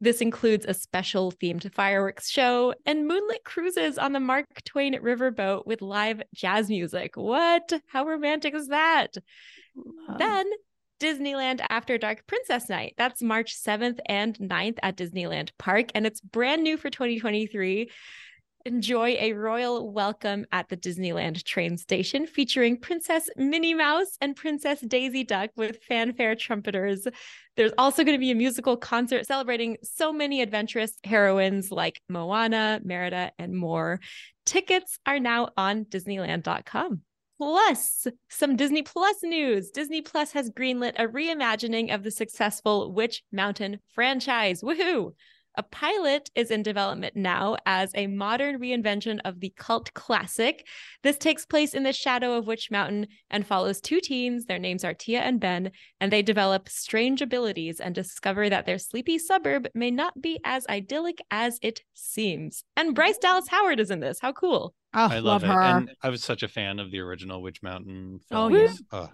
This 0.00 0.20
includes 0.20 0.66
a 0.66 0.74
special 0.74 1.32
themed 1.32 1.74
fireworks 1.74 2.30
show 2.30 2.74
and 2.86 3.08
moonlit 3.08 3.42
cruises 3.42 3.98
on 3.98 4.12
the 4.12 4.20
Mark 4.20 4.46
Twain 4.64 4.94
riverboat 4.94 5.66
with 5.66 5.82
live 5.82 6.22
jazz 6.32 6.68
music. 6.68 7.16
What? 7.16 7.72
How 7.88 8.06
romantic 8.06 8.54
is 8.54 8.68
that? 8.68 9.16
Then 10.16 10.46
Disneyland 11.00 11.60
After 11.68 11.98
Dark 11.98 12.24
Princess 12.28 12.68
Night. 12.68 12.94
That's 12.96 13.20
March 13.20 13.56
7th 13.56 13.98
and 14.06 14.38
9th 14.38 14.78
at 14.80 14.96
Disneyland 14.96 15.50
Park, 15.58 15.86
and 15.96 16.06
it's 16.06 16.20
brand 16.20 16.62
new 16.62 16.76
for 16.76 16.88
2023 16.88 17.90
enjoy 18.68 19.16
a 19.18 19.32
royal 19.32 19.90
welcome 19.90 20.44
at 20.52 20.68
the 20.68 20.76
Disneyland 20.76 21.42
train 21.42 21.78
station 21.78 22.26
featuring 22.26 22.76
Princess 22.76 23.30
Minnie 23.34 23.72
Mouse 23.72 24.18
and 24.20 24.36
Princess 24.36 24.80
Daisy 24.82 25.24
Duck 25.24 25.48
with 25.56 25.82
fanfare 25.88 26.34
trumpeters. 26.34 27.08
There's 27.56 27.72
also 27.78 28.04
going 28.04 28.14
to 28.14 28.20
be 28.20 28.30
a 28.30 28.34
musical 28.34 28.76
concert 28.76 29.26
celebrating 29.26 29.78
so 29.82 30.12
many 30.12 30.42
adventurous 30.42 30.92
heroines 31.02 31.72
like 31.72 32.02
Moana, 32.10 32.80
Merida, 32.84 33.32
and 33.38 33.56
more. 33.56 34.00
Tickets 34.44 34.98
are 35.06 35.18
now 35.18 35.48
on 35.56 35.86
Disneyland.com. 35.86 37.00
Plus, 37.38 38.06
some 38.28 38.56
Disney 38.56 38.82
Plus 38.82 39.16
news. 39.22 39.70
Disney 39.70 40.02
Plus 40.02 40.32
has 40.32 40.50
greenlit 40.50 40.92
a 40.98 41.06
reimagining 41.06 41.94
of 41.94 42.02
the 42.02 42.10
successful 42.10 42.92
Witch 42.92 43.22
Mountain 43.32 43.78
franchise. 43.94 44.60
Woohoo! 44.60 45.14
A 45.58 45.62
pilot 45.64 46.30
is 46.36 46.52
in 46.52 46.62
development 46.62 47.16
now 47.16 47.56
as 47.66 47.90
a 47.96 48.06
modern 48.06 48.60
reinvention 48.60 49.18
of 49.24 49.40
the 49.40 49.52
cult 49.56 49.92
classic. 49.92 50.64
This 51.02 51.18
takes 51.18 51.44
place 51.44 51.74
in 51.74 51.82
the 51.82 51.92
shadow 51.92 52.34
of 52.34 52.46
Witch 52.46 52.70
Mountain 52.70 53.08
and 53.28 53.44
follows 53.44 53.80
two 53.80 54.00
teens. 54.00 54.44
Their 54.44 54.60
names 54.60 54.84
are 54.84 54.94
Tia 54.94 55.18
and 55.18 55.40
Ben, 55.40 55.72
and 56.00 56.12
they 56.12 56.22
develop 56.22 56.68
strange 56.68 57.20
abilities 57.22 57.80
and 57.80 57.92
discover 57.92 58.48
that 58.48 58.66
their 58.66 58.78
sleepy 58.78 59.18
suburb 59.18 59.66
may 59.74 59.90
not 59.90 60.22
be 60.22 60.38
as 60.44 60.64
idyllic 60.68 61.20
as 61.28 61.58
it 61.60 61.82
seems. 61.92 62.62
And 62.76 62.94
Bryce 62.94 63.18
Dallas 63.18 63.48
Howard 63.48 63.80
is 63.80 63.90
in 63.90 63.98
this. 63.98 64.20
How 64.20 64.30
cool! 64.30 64.76
Oh, 64.94 65.08
I 65.10 65.18
love, 65.18 65.42
love 65.42 65.42
her. 65.42 65.60
And 65.60 65.90
I 66.04 66.10
was 66.10 66.22
such 66.22 66.44
a 66.44 66.48
fan 66.48 66.78
of 66.78 66.92
the 66.92 67.00
original 67.00 67.42
Witch 67.42 67.64
Mountain 67.64 68.20
films. 68.28 68.80
Oh, 68.92 69.08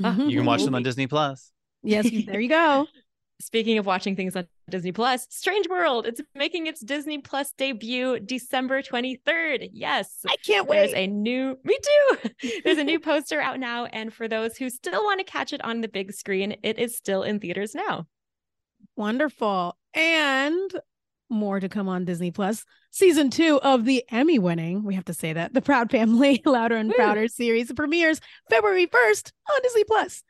yeah. 0.00 0.06
Uh, 0.08 0.16
you 0.24 0.38
can 0.38 0.46
watch 0.46 0.64
them 0.64 0.74
on 0.74 0.82
Disney 0.82 1.08
Plus. 1.08 1.52
Yes, 1.82 2.08
there 2.24 2.40
you 2.40 2.48
go. 2.48 2.86
Speaking 3.40 3.76
of 3.76 3.84
watching 3.84 4.16
things 4.16 4.34
on 4.34 4.46
Disney 4.70 4.92
Plus, 4.92 5.26
Strange 5.30 5.68
World, 5.68 6.06
it's 6.06 6.20
making 6.34 6.66
its 6.66 6.80
Disney 6.80 7.18
Plus 7.18 7.52
debut 7.56 8.18
December 8.20 8.82
23rd. 8.82 9.70
Yes. 9.72 10.20
I 10.26 10.36
can't 10.44 10.66
wait. 10.66 10.78
There's 10.78 10.94
a 10.94 11.06
new, 11.06 11.58
me 11.64 11.78
too. 11.82 12.30
There's 12.64 12.78
a 12.78 12.84
new 12.84 13.00
poster 13.00 13.40
out 13.40 13.60
now. 13.60 13.86
And 13.86 14.12
for 14.12 14.26
those 14.26 14.56
who 14.56 14.70
still 14.70 15.04
want 15.04 15.20
to 15.20 15.24
catch 15.24 15.52
it 15.52 15.64
on 15.64 15.80
the 15.80 15.88
big 15.88 16.12
screen, 16.12 16.56
it 16.62 16.78
is 16.78 16.96
still 16.96 17.22
in 17.22 17.40
theaters 17.40 17.74
now. 17.74 18.06
Wonderful. 18.96 19.76
And 19.92 20.70
more 21.28 21.60
to 21.60 21.68
come 21.68 21.88
on 21.88 22.04
Disney 22.04 22.30
Plus. 22.30 22.64
Season 22.90 23.30
two 23.30 23.60
of 23.62 23.84
the 23.84 24.04
Emmy 24.10 24.38
winning, 24.38 24.84
we 24.84 24.94
have 24.94 25.04
to 25.06 25.14
say 25.14 25.32
that, 25.32 25.52
the 25.52 25.62
Proud 25.62 25.90
Family 25.90 26.40
Louder 26.46 26.76
and 26.76 26.88
Woo. 26.88 26.94
Prouder 26.94 27.28
series 27.28 27.72
premieres 27.72 28.20
February 28.50 28.86
1st 28.86 29.32
on 29.52 29.62
Disney 29.62 29.84
Plus. 29.84 30.22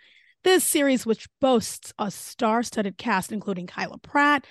This 0.45 0.63
series, 0.63 1.07
which 1.07 1.27
boasts 1.41 1.95
a 1.99 2.11
star 2.11 2.63
studded 2.63 2.99
cast, 2.99 3.33
including 3.33 3.67
Kyla 3.67 3.97
Pratt, 3.97 4.47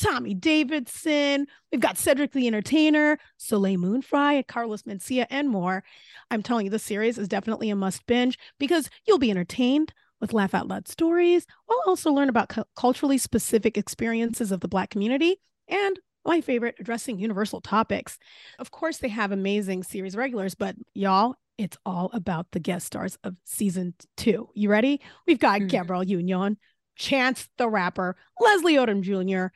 Tommy 0.00 0.34
Davidson. 0.34 1.48
We've 1.72 1.80
got 1.80 1.98
Cedric 1.98 2.30
the 2.30 2.46
Entertainer, 2.46 3.18
Soleil 3.38 3.76
Moon 3.76 4.02
Frye, 4.02 4.44
Carlos 4.46 4.82
Mencia, 4.82 5.26
and 5.30 5.48
more. 5.48 5.82
I'm 6.30 6.44
telling 6.44 6.66
you, 6.66 6.70
the 6.70 6.78
series 6.78 7.18
is 7.18 7.26
definitely 7.26 7.70
a 7.70 7.76
must 7.76 8.06
binge 8.06 8.38
because 8.60 8.88
you'll 9.04 9.18
be 9.18 9.32
entertained 9.32 9.92
with 10.20 10.32
laugh 10.32 10.54
out 10.54 10.68
loud 10.68 10.86
stories. 10.86 11.44
We'll 11.68 11.82
also 11.88 12.12
learn 12.12 12.28
about 12.28 12.48
cu- 12.48 12.62
culturally 12.76 13.18
specific 13.18 13.76
experiences 13.76 14.52
of 14.52 14.60
the 14.60 14.68
Black 14.68 14.90
community 14.90 15.40
and 15.66 15.98
my 16.24 16.40
favorite, 16.40 16.76
addressing 16.78 17.18
universal 17.18 17.60
topics. 17.60 18.18
Of 18.58 18.70
course, 18.70 18.98
they 18.98 19.08
have 19.08 19.32
amazing 19.32 19.82
series 19.82 20.16
regulars, 20.16 20.54
but 20.54 20.76
y'all, 20.94 21.34
it's 21.58 21.76
all 21.84 22.10
about 22.12 22.46
the 22.52 22.60
guest 22.60 22.86
stars 22.86 23.18
of 23.24 23.36
season 23.44 23.94
two. 24.16 24.48
You 24.54 24.70
ready? 24.70 25.00
We've 25.26 25.38
got 25.38 25.60
mm-hmm. 25.60 25.68
Gabrielle 25.68 26.04
Union, 26.04 26.58
Chance 26.96 27.48
the 27.58 27.68
Rapper, 27.68 28.16
Leslie 28.40 28.74
Odom 28.74 29.02
Jr., 29.02 29.54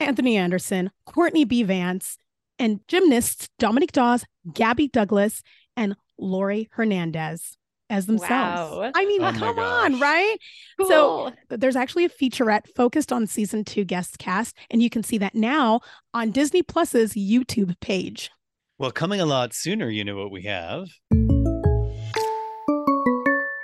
Anthony 0.00 0.36
Anderson, 0.36 0.90
Courtney 1.06 1.44
B. 1.44 1.62
Vance, 1.62 2.18
and 2.58 2.80
gymnasts 2.88 3.48
Dominique 3.58 3.92
Dawes, 3.92 4.24
Gabby 4.52 4.88
Douglas, 4.88 5.42
and 5.76 5.96
Laurie 6.18 6.68
Hernandez 6.72 7.56
as 7.90 8.06
themselves. 8.06 8.76
Wow. 8.76 8.90
I 8.94 9.04
mean, 9.06 9.22
oh 9.22 9.32
come 9.32 9.58
on, 9.58 10.00
right? 10.00 10.36
Cool. 10.78 10.88
So 10.88 11.32
there's 11.48 11.76
actually 11.76 12.04
a 12.04 12.08
featurette 12.08 12.66
focused 12.74 13.12
on 13.12 13.26
season 13.26 13.64
two 13.64 13.84
guest 13.84 14.18
cast, 14.18 14.56
and 14.70 14.82
you 14.82 14.90
can 14.90 15.02
see 15.02 15.18
that 15.18 15.34
now 15.34 15.80
on 16.14 16.30
Disney 16.30 16.62
Plus's 16.62 17.14
YouTube 17.14 17.78
page. 17.80 18.30
Well, 18.78 18.90
coming 18.90 19.20
a 19.20 19.26
lot 19.26 19.54
sooner, 19.54 19.90
you 19.90 20.04
know 20.04 20.16
what 20.16 20.30
we 20.30 20.42
have. 20.42 20.88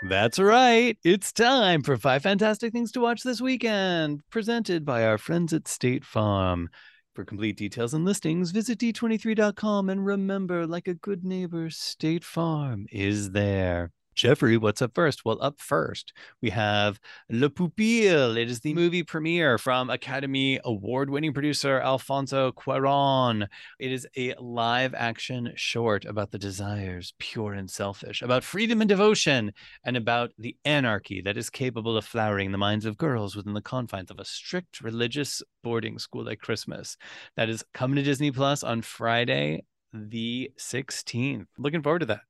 That's 0.09 0.39
right. 0.39 0.99
It's 1.03 1.33
time 1.33 1.83
for 1.83 1.97
five 1.97 2.23
fantastic 2.23 2.73
things 2.73 2.93
to 2.93 3.01
watch 3.01 3.23
this 3.23 3.41
weekend, 3.41 4.21
presented 4.31 4.85
by 4.85 5.05
our 5.07 5.17
friends 5.17 5.53
at 5.53 5.67
State 5.67 6.05
Farm. 6.05 6.69
For 7.15 7.25
complete 7.25 7.57
details 7.57 7.95
and 7.95 8.05
listings, 8.05 8.51
visit 8.51 8.81
d23.com 8.81 9.89
and 9.89 10.05
remember, 10.05 10.67
like 10.67 10.89
a 10.89 10.95
good 10.95 11.25
neighbor, 11.25 11.71
State 11.71 12.25
Farm 12.25 12.87
is 12.91 13.31
there. 13.31 13.93
Jeffrey, 14.15 14.57
what's 14.57 14.81
up 14.81 14.95
first? 14.95 15.25
Well, 15.25 15.39
up 15.41 15.61
first, 15.61 16.13
we 16.41 16.51
have 16.51 17.01
Le 17.29 17.51
Pupille. 17.51 18.37
It 18.37 18.49
is 18.49 18.61
the 18.61 18.73
movie 18.73 19.03
premiere 19.03 19.59
from 19.59 19.91
Academy 19.91 20.61
Award 20.65 21.11
winning 21.11 21.33
producer 21.33 21.81
Alfonso 21.81 22.53
Cuaron. 22.53 23.49
It 23.81 23.91
is 23.91 24.07
a 24.17 24.35
live 24.39 24.95
action 24.95 25.53
short 25.57 26.05
about 26.05 26.31
the 26.31 26.39
desires, 26.39 27.13
pure 27.19 27.55
and 27.55 27.69
selfish, 27.69 28.23
about 28.23 28.45
freedom 28.45 28.81
and 28.81 28.89
devotion, 28.89 29.53
and 29.85 29.97
about 29.97 30.31
the 30.39 30.57
anarchy 30.65 31.21
that 31.23 31.37
is 31.37 31.51
capable 31.51 31.97
of 31.97 32.05
flowering 32.05 32.53
the 32.53 32.59
minds 32.59 32.87
of 32.87 32.97
girls 32.97 33.35
within 33.35 33.55
the 33.55 33.61
confines 33.61 34.11
of 34.13 34.21
a 34.21 34.25
strict 34.25 34.81
religious 34.81 35.43
boarding 35.65 35.99
school 35.99 36.29
at 36.29 36.41
Christmas. 36.41 36.97
That 37.37 37.49
is 37.49 37.65
coming 37.75 37.97
to 37.97 38.03
Disney 38.03 38.31
Plus 38.31 38.63
on 38.63 38.83
Friday, 38.83 39.65
the 39.93 40.53
16th. 40.59 41.47
Looking 41.59 41.83
forward 41.83 42.01
to 42.01 42.07
that. 42.07 42.21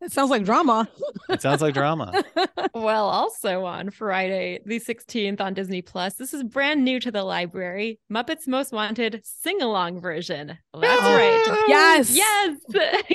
It 0.00 0.12
sounds 0.12 0.30
like 0.30 0.44
drama. 0.44 0.88
it 1.28 1.42
sounds 1.42 1.60
like 1.60 1.74
drama. 1.74 2.24
well, 2.74 3.08
also 3.08 3.64
on 3.64 3.90
Friday, 3.90 4.60
the 4.64 4.78
16th 4.78 5.40
on 5.40 5.54
Disney 5.54 5.82
Plus, 5.82 6.14
this 6.14 6.32
is 6.32 6.44
brand 6.44 6.84
new 6.84 7.00
to 7.00 7.10
the 7.10 7.24
library 7.24 7.98
Muppets 8.12 8.46
Most 8.46 8.72
Wanted 8.72 9.20
sing 9.24 9.60
along 9.60 10.00
version. 10.00 10.56
That's 10.72 11.02
oh. 11.02 11.16
right. 11.16 11.64
Yes. 11.68 12.14
Yes. 12.14 12.56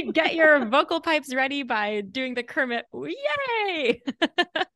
Get 0.13 0.35
your 0.35 0.65
vocal 0.65 0.99
pipes 0.99 1.33
ready 1.33 1.63
by 1.63 2.01
doing 2.01 2.33
the 2.33 2.43
Kermit. 2.43 2.85
Yay. 2.93 4.01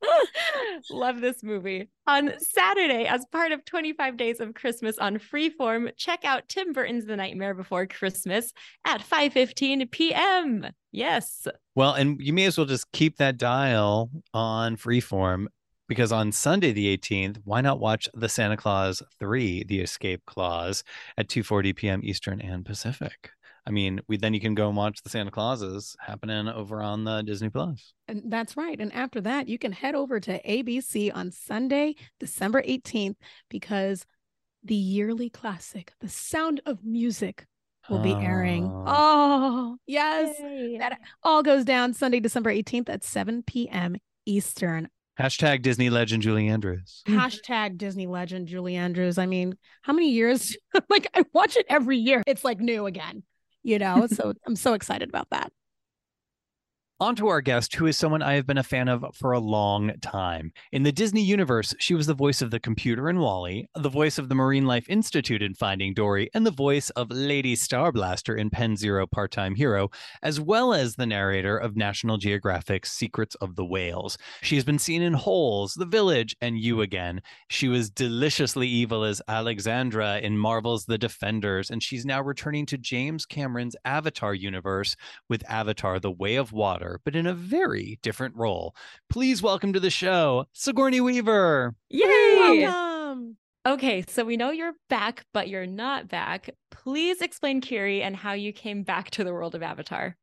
Love 0.90 1.20
this 1.20 1.42
movie. 1.42 1.90
On 2.06 2.32
Saturday, 2.38 3.04
as 3.06 3.26
part 3.26 3.52
of 3.52 3.66
25 3.66 4.16
Days 4.16 4.40
of 4.40 4.54
Christmas 4.54 4.96
on 4.96 5.18
Freeform, 5.18 5.90
check 5.98 6.24
out 6.24 6.48
Tim 6.48 6.72
Burton's 6.72 7.04
The 7.04 7.16
Nightmare 7.16 7.52
Before 7.52 7.86
Christmas 7.86 8.54
at 8.86 9.02
5:15 9.02 9.90
p.m. 9.90 10.66
Yes. 10.92 11.46
Well, 11.74 11.92
and 11.92 12.20
you 12.20 12.32
may 12.32 12.46
as 12.46 12.56
well 12.56 12.66
just 12.66 12.90
keep 12.92 13.16
that 13.18 13.36
dial 13.36 14.10
on 14.32 14.76
freeform 14.76 15.46
because 15.88 16.12
on 16.12 16.32
Sunday 16.32 16.72
the 16.72 16.96
18th, 16.96 17.38
why 17.44 17.60
not 17.60 17.80
watch 17.80 18.08
The 18.14 18.28
Santa 18.28 18.56
Claus 18.56 19.02
3: 19.18 19.64
The 19.64 19.80
Escape 19.80 20.22
Clause 20.26 20.84
at 21.16 21.28
2:40 21.28 21.76
p.m. 21.76 22.00
Eastern 22.04 22.40
and 22.40 22.64
Pacific. 22.64 23.30
I 23.66 23.70
mean, 23.70 24.00
we 24.08 24.16
then 24.16 24.32
you 24.32 24.40
can 24.40 24.54
go 24.54 24.68
and 24.68 24.76
watch 24.76 25.02
the 25.02 25.10
Santa 25.10 25.30
Clauses 25.30 25.94
happening 26.00 26.48
over 26.48 26.80
on 26.80 27.04
the 27.04 27.22
Disney 27.22 27.50
Plus. 27.50 27.92
And 28.06 28.22
that's 28.26 28.56
right. 28.56 28.80
And 28.80 28.92
after 28.94 29.20
that, 29.20 29.46
you 29.46 29.58
can 29.58 29.72
head 29.72 29.94
over 29.94 30.18
to 30.20 30.42
ABC 30.42 31.14
on 31.14 31.30
Sunday, 31.30 31.96
December 32.18 32.62
18th, 32.62 33.16
because 33.50 34.06
the 34.64 34.74
yearly 34.74 35.28
classic, 35.28 35.92
The 36.00 36.08
Sound 36.08 36.62
of 36.64 36.82
Music, 36.82 37.44
will 37.88 37.98
be 38.00 38.12
airing. 38.12 38.64
Oh, 38.64 38.86
oh 38.86 39.76
yes. 39.86 40.36
Yay. 40.40 40.78
That 40.78 40.98
all 41.22 41.42
goes 41.42 41.64
down 41.64 41.94
Sunday, 41.94 42.20
December 42.20 42.52
18th 42.52 42.88
at 42.88 43.04
7 43.04 43.42
p.m. 43.42 43.96
Eastern. 44.26 44.88
Hashtag 45.18 45.62
Disney 45.62 45.90
legend 45.90 46.22
Julie 46.22 46.48
Andrews. 46.48 47.02
Mm-hmm. 47.06 47.18
Hashtag 47.18 47.76
Disney 47.76 48.06
legend 48.06 48.46
Julie 48.46 48.76
Andrews. 48.76 49.18
I 49.18 49.26
mean, 49.26 49.56
how 49.82 49.92
many 49.92 50.10
years? 50.10 50.56
like 50.88 51.08
I 51.14 51.24
watch 51.32 51.56
it 51.56 51.66
every 51.68 51.98
year. 51.98 52.22
It's 52.26 52.44
like 52.44 52.60
new 52.60 52.86
again, 52.86 53.24
you 53.64 53.78
know? 53.78 54.06
so 54.06 54.32
I'm 54.46 54.54
so 54.54 54.74
excited 54.74 55.08
about 55.08 55.30
that. 55.30 55.52
On 57.00 57.14
to 57.14 57.28
our 57.28 57.40
guest, 57.40 57.76
who 57.76 57.86
is 57.86 57.96
someone 57.96 58.22
I 58.22 58.32
have 58.32 58.44
been 58.44 58.58
a 58.58 58.64
fan 58.64 58.88
of 58.88 59.04
for 59.14 59.30
a 59.30 59.38
long 59.38 59.92
time. 60.00 60.50
In 60.72 60.82
the 60.82 60.90
Disney 60.90 61.22
universe, 61.22 61.72
she 61.78 61.94
was 61.94 62.08
the 62.08 62.12
voice 62.14 62.42
of 62.42 62.50
the 62.50 62.58
computer 62.58 63.08
in 63.08 63.20
WALL-E, 63.20 63.68
the 63.76 63.88
voice 63.88 64.18
of 64.18 64.28
the 64.28 64.34
Marine 64.34 64.66
Life 64.66 64.88
Institute 64.88 65.40
in 65.40 65.54
Finding 65.54 65.94
Dory, 65.94 66.28
and 66.34 66.44
the 66.44 66.50
voice 66.50 66.90
of 66.90 67.12
Lady 67.12 67.54
Starblaster 67.54 68.36
in 68.36 68.50
Penn 68.50 68.76
Zero 68.76 69.06
Part 69.06 69.30
Time 69.30 69.54
Hero, 69.54 69.90
as 70.24 70.40
well 70.40 70.74
as 70.74 70.96
the 70.96 71.06
narrator 71.06 71.56
of 71.56 71.76
National 71.76 72.16
Geographic's 72.16 72.90
Secrets 72.90 73.36
of 73.36 73.54
the 73.54 73.64
Whales. 73.64 74.18
She 74.42 74.56
has 74.56 74.64
been 74.64 74.80
seen 74.80 75.00
in 75.00 75.12
Holes, 75.12 75.74
The 75.74 75.86
Village, 75.86 76.34
and 76.40 76.58
You 76.58 76.80
Again. 76.80 77.22
She 77.48 77.68
was 77.68 77.90
deliciously 77.90 78.66
evil 78.66 79.04
as 79.04 79.22
Alexandra 79.28 80.18
in 80.18 80.36
Marvel's 80.36 80.84
The 80.84 80.98
Defenders, 80.98 81.70
and 81.70 81.80
she's 81.80 82.04
now 82.04 82.22
returning 82.22 82.66
to 82.66 82.76
James 82.76 83.24
Cameron's 83.24 83.76
Avatar 83.84 84.34
universe 84.34 84.96
with 85.28 85.48
Avatar 85.48 86.00
The 86.00 86.10
Way 86.10 86.34
of 86.34 86.50
Water 86.50 86.87
but 87.04 87.14
in 87.14 87.26
a 87.26 87.34
very 87.34 87.98
different 88.02 88.34
role. 88.36 88.74
Please 89.10 89.42
welcome 89.42 89.72
to 89.72 89.80
the 89.80 89.90
show, 89.90 90.46
Sigourney 90.52 91.00
Weaver. 91.00 91.74
Yay! 91.88 92.64
Welcome. 92.66 93.36
Okay, 93.66 94.04
so 94.08 94.24
we 94.24 94.36
know 94.36 94.50
you're 94.50 94.74
back, 94.88 95.24
but 95.34 95.48
you're 95.48 95.66
not 95.66 96.08
back. 96.08 96.50
Please 96.70 97.20
explain 97.20 97.60
Kiri 97.60 98.02
and 98.02 98.16
how 98.16 98.32
you 98.32 98.52
came 98.52 98.82
back 98.82 99.10
to 99.10 99.24
the 99.24 99.32
world 99.32 99.54
of 99.54 99.62
Avatar. 99.62 100.16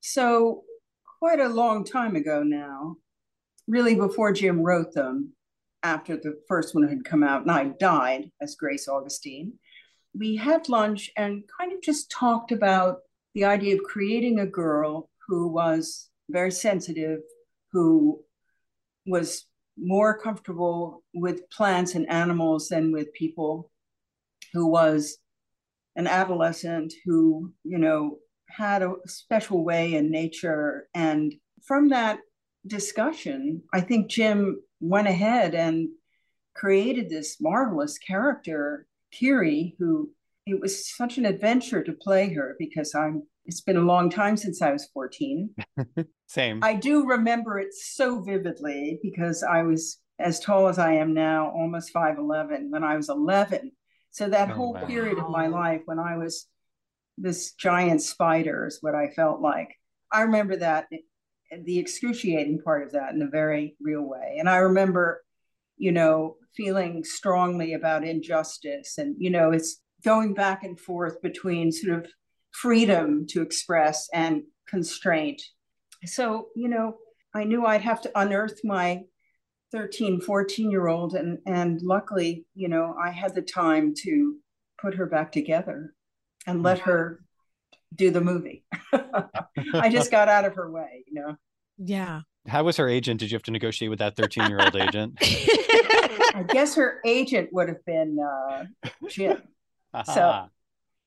So, 0.00 0.64
quite 1.18 1.40
a 1.40 1.48
long 1.48 1.84
time 1.84 2.16
ago 2.16 2.42
now, 2.42 2.96
really 3.66 3.94
before 3.94 4.32
Jim 4.32 4.60
wrote 4.62 4.92
them, 4.94 5.32
after 5.82 6.16
the 6.16 6.40
first 6.48 6.74
one 6.74 6.88
had 6.88 7.04
come 7.04 7.22
out 7.22 7.42
and 7.42 7.50
I 7.50 7.64
died 7.78 8.30
as 8.40 8.56
Grace 8.56 8.88
Augustine, 8.88 9.52
we 10.12 10.36
had 10.36 10.68
lunch 10.68 11.10
and 11.16 11.44
kind 11.58 11.72
of 11.72 11.80
just 11.82 12.10
talked 12.10 12.50
about 12.52 12.98
the 13.34 13.44
idea 13.44 13.76
of 13.76 13.82
creating 13.82 14.40
a 14.40 14.46
girl 14.46 15.08
who 15.28 15.48
was 15.48 16.07
very 16.28 16.50
sensitive, 16.50 17.20
who 17.72 18.20
was 19.06 19.46
more 19.76 20.18
comfortable 20.18 21.02
with 21.14 21.48
plants 21.50 21.94
and 21.94 22.08
animals 22.10 22.68
than 22.68 22.92
with 22.92 23.12
people, 23.12 23.70
who 24.52 24.66
was 24.66 25.18
an 25.96 26.06
adolescent 26.06 26.92
who, 27.04 27.52
you 27.64 27.78
know, 27.78 28.18
had 28.48 28.82
a 28.82 28.94
special 29.06 29.64
way 29.64 29.94
in 29.94 30.10
nature. 30.10 30.88
And 30.94 31.34
from 31.64 31.88
that 31.88 32.20
discussion, 32.66 33.62
I 33.72 33.80
think 33.80 34.10
Jim 34.10 34.60
went 34.80 35.08
ahead 35.08 35.54
and 35.54 35.88
created 36.54 37.08
this 37.08 37.40
marvelous 37.40 37.98
character, 37.98 38.86
Kiri, 39.12 39.76
who 39.78 40.10
it 40.46 40.60
was 40.60 40.94
such 40.96 41.18
an 41.18 41.26
adventure 41.26 41.82
to 41.82 41.92
play 41.92 42.32
her 42.34 42.56
because 42.58 42.94
I'm 42.94 43.24
it's 43.48 43.62
been 43.62 43.78
a 43.78 43.80
long 43.80 44.10
time 44.10 44.36
since 44.36 44.60
I 44.60 44.70
was 44.70 44.88
14. 44.92 45.54
Same. 46.28 46.60
I 46.62 46.74
do 46.74 47.06
remember 47.06 47.58
it 47.58 47.72
so 47.72 48.20
vividly 48.20 49.00
because 49.02 49.42
I 49.42 49.62
was 49.62 49.98
as 50.20 50.38
tall 50.38 50.68
as 50.68 50.78
I 50.78 50.92
am 50.92 51.14
now, 51.14 51.50
almost 51.50 51.92
5'11 51.94 52.68
when 52.68 52.84
I 52.84 52.96
was 52.96 53.08
11. 53.08 53.72
So 54.10 54.28
that 54.28 54.50
oh, 54.50 54.54
whole 54.54 54.74
wow. 54.74 54.84
period 54.84 55.18
of 55.18 55.30
my 55.30 55.46
life 55.46 55.80
when 55.86 55.98
I 55.98 56.18
was 56.18 56.46
this 57.16 57.52
giant 57.54 58.02
spider 58.02 58.66
is 58.66 58.78
what 58.82 58.94
I 58.94 59.08
felt 59.08 59.40
like. 59.40 59.74
I 60.12 60.22
remember 60.22 60.56
that 60.56 60.86
eh, 60.92 60.98
eh, 61.50 61.58
the 61.64 61.78
excruciating 61.78 62.60
part 62.62 62.84
of 62.84 62.92
that 62.92 63.14
in 63.14 63.22
a 63.22 63.30
very 63.30 63.76
real 63.80 64.02
way. 64.02 64.36
And 64.38 64.48
I 64.48 64.58
remember, 64.58 65.22
you 65.78 65.92
know, 65.92 66.36
feeling 66.54 67.02
strongly 67.02 67.72
about 67.72 68.04
injustice 68.04 68.98
and, 68.98 69.16
you 69.18 69.30
know, 69.30 69.52
it's 69.52 69.80
going 70.04 70.34
back 70.34 70.64
and 70.64 70.78
forth 70.78 71.20
between 71.22 71.72
sort 71.72 72.04
of 72.04 72.10
freedom 72.52 73.26
to 73.28 73.42
express 73.42 74.08
and 74.12 74.42
constraint. 74.68 75.42
So, 76.04 76.48
you 76.54 76.68
know, 76.68 76.96
I 77.34 77.44
knew 77.44 77.66
I'd 77.66 77.82
have 77.82 78.00
to 78.02 78.12
unearth 78.14 78.60
my 78.64 79.02
13, 79.72 80.20
14 80.20 80.70
year 80.70 80.86
old. 80.86 81.14
And, 81.14 81.38
and 81.46 81.80
luckily, 81.82 82.46
you 82.54 82.68
know, 82.68 82.94
I 83.02 83.10
had 83.10 83.34
the 83.34 83.42
time 83.42 83.94
to 84.02 84.36
put 84.80 84.94
her 84.94 85.06
back 85.06 85.32
together 85.32 85.94
and 86.46 86.62
let 86.62 86.80
her 86.80 87.20
do 87.94 88.10
the 88.10 88.20
movie. 88.20 88.64
I 89.74 89.90
just 89.90 90.10
got 90.10 90.28
out 90.28 90.44
of 90.44 90.54
her 90.54 90.70
way, 90.70 91.04
you 91.06 91.14
know. 91.14 91.36
Yeah. 91.78 92.22
How 92.46 92.64
was 92.64 92.76
her 92.78 92.88
agent? 92.88 93.20
Did 93.20 93.30
you 93.30 93.36
have 93.36 93.42
to 93.44 93.50
negotiate 93.50 93.90
with 93.90 93.98
that 93.98 94.16
13 94.16 94.48
year 94.48 94.60
old 94.60 94.74
agent? 94.74 95.18
I 95.20 96.44
guess 96.48 96.74
her 96.76 97.00
agent 97.04 97.50
would 97.52 97.68
have 97.68 97.84
been 97.84 98.18
uh, 98.18 98.64
Jim. 99.08 99.42
So 100.04 100.48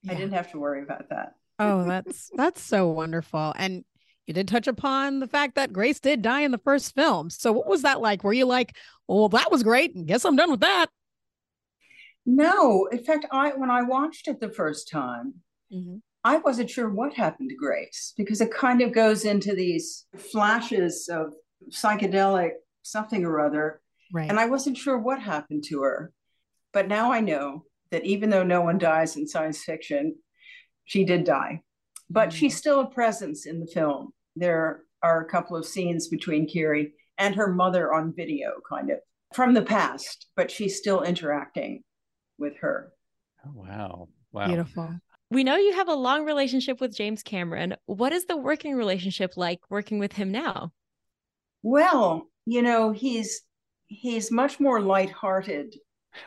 I 0.10 0.14
didn't 0.16 0.34
have 0.34 0.52
to 0.52 0.60
worry 0.60 0.84
about 0.84 1.10
that. 1.10 1.34
oh, 1.60 1.84
that's 1.86 2.30
that's 2.36 2.62
so 2.62 2.88
wonderful. 2.90 3.54
And 3.56 3.84
you 4.28 4.34
did 4.34 4.48
touch 4.48 4.68
upon 4.68 5.20
the 5.20 5.28
fact 5.28 5.56
that 5.56 5.74
Grace 5.74 6.00
did 6.00 6.22
die 6.22 6.42
in 6.42 6.52
the 6.52 6.58
first 6.60 6.96
film. 6.96 7.30
So 7.30 7.52
what 7.52 7.68
was 7.68 7.82
that 7.82 8.02
like? 8.02 8.24
Were 8.24 8.34
you 8.34 8.46
like, 8.46 8.76
oh, 9.10 9.20
well, 9.22 9.30
that 9.30 9.52
was 9.52 9.64
great. 9.64 10.06
Guess 10.06 10.26
I'm 10.26 10.36
done 10.36 10.52
with 10.52 10.62
that. 10.62 10.88
No, 12.26 12.88
in 12.92 13.04
fact, 13.04 13.26
I 13.32 13.50
when 13.50 13.72
I 13.72 13.82
watched 13.82 14.28
it 14.28 14.40
the 14.40 14.50
first 14.50 14.90
time, 14.90 15.36
Mm-hmm. 15.74 15.98
I 16.24 16.38
wasn't 16.38 16.70
sure 16.70 16.90
what 16.90 17.14
happened 17.14 17.50
to 17.50 17.56
Grace 17.56 18.14
because 18.18 18.42
it 18.42 18.54
kind 18.54 18.82
of 18.82 18.92
goes 18.94 19.24
into 19.26 19.56
these 19.56 20.06
flashes 20.18 21.10
of 21.12 21.34
psychedelic 21.72 22.52
something 22.84 23.24
or 23.26 23.40
other. 23.40 23.82
Right. 24.14 24.30
And 24.30 24.40
I 24.40 24.46
wasn't 24.48 24.78
sure 24.78 24.98
what 24.98 25.22
happened 25.22 25.64
to 25.70 25.82
her. 25.82 26.12
But 26.74 26.88
now 26.90 27.12
I 27.12 27.22
know 27.22 27.64
that 27.92 28.06
even 28.06 28.30
though 28.30 28.44
no 28.44 28.62
one 28.62 28.78
dies 28.78 29.18
in 29.18 29.28
science 29.28 29.64
fiction, 29.64 30.16
she 30.86 31.04
did 31.04 31.24
die. 31.24 31.62
But 32.10 32.30
Mhm. 32.30 32.34
she's 32.34 32.58
still 32.58 32.80
a 32.82 32.90
presence 32.90 33.46
in 33.46 33.60
the 33.60 33.68
film. 33.68 34.14
There 34.36 34.84
are 35.04 35.22
a 35.22 35.30
couple 35.30 35.56
of 35.56 35.66
scenes 35.66 36.08
between 36.08 36.48
Kiri 36.48 36.94
and 37.18 37.36
her 37.36 37.54
mother 37.54 37.94
on 37.94 38.14
video, 38.14 38.62
kind 38.68 38.90
of 38.92 39.00
from 39.34 39.54
the 39.54 39.62
past, 39.62 40.28
but 40.36 40.52
she's 40.52 40.78
still 40.78 41.04
interacting 41.04 41.84
with 42.38 42.58
her. 42.58 42.92
Oh, 43.46 43.52
wow. 43.54 44.10
Wow. 44.32 44.48
Beautiful. 44.48 45.00
We 45.30 45.44
know 45.44 45.56
you 45.56 45.74
have 45.74 45.88
a 45.88 45.94
long 45.94 46.26
relationship 46.26 46.82
with 46.82 46.96
James 46.96 47.24
Cameron. 47.24 47.76
What 47.86 48.12
is 48.12 48.26
the 48.26 48.36
working 48.38 48.76
relationship 48.76 49.38
like 49.38 49.60
working 49.70 50.00
with 50.00 50.14
him 50.14 50.32
now? 50.32 50.74
Well, 51.64 52.30
you 52.46 52.62
know, 52.62 52.92
he's 52.92 53.42
he's 53.88 54.32
much 54.32 54.60
more 54.60 54.82
lighthearted 54.82 55.76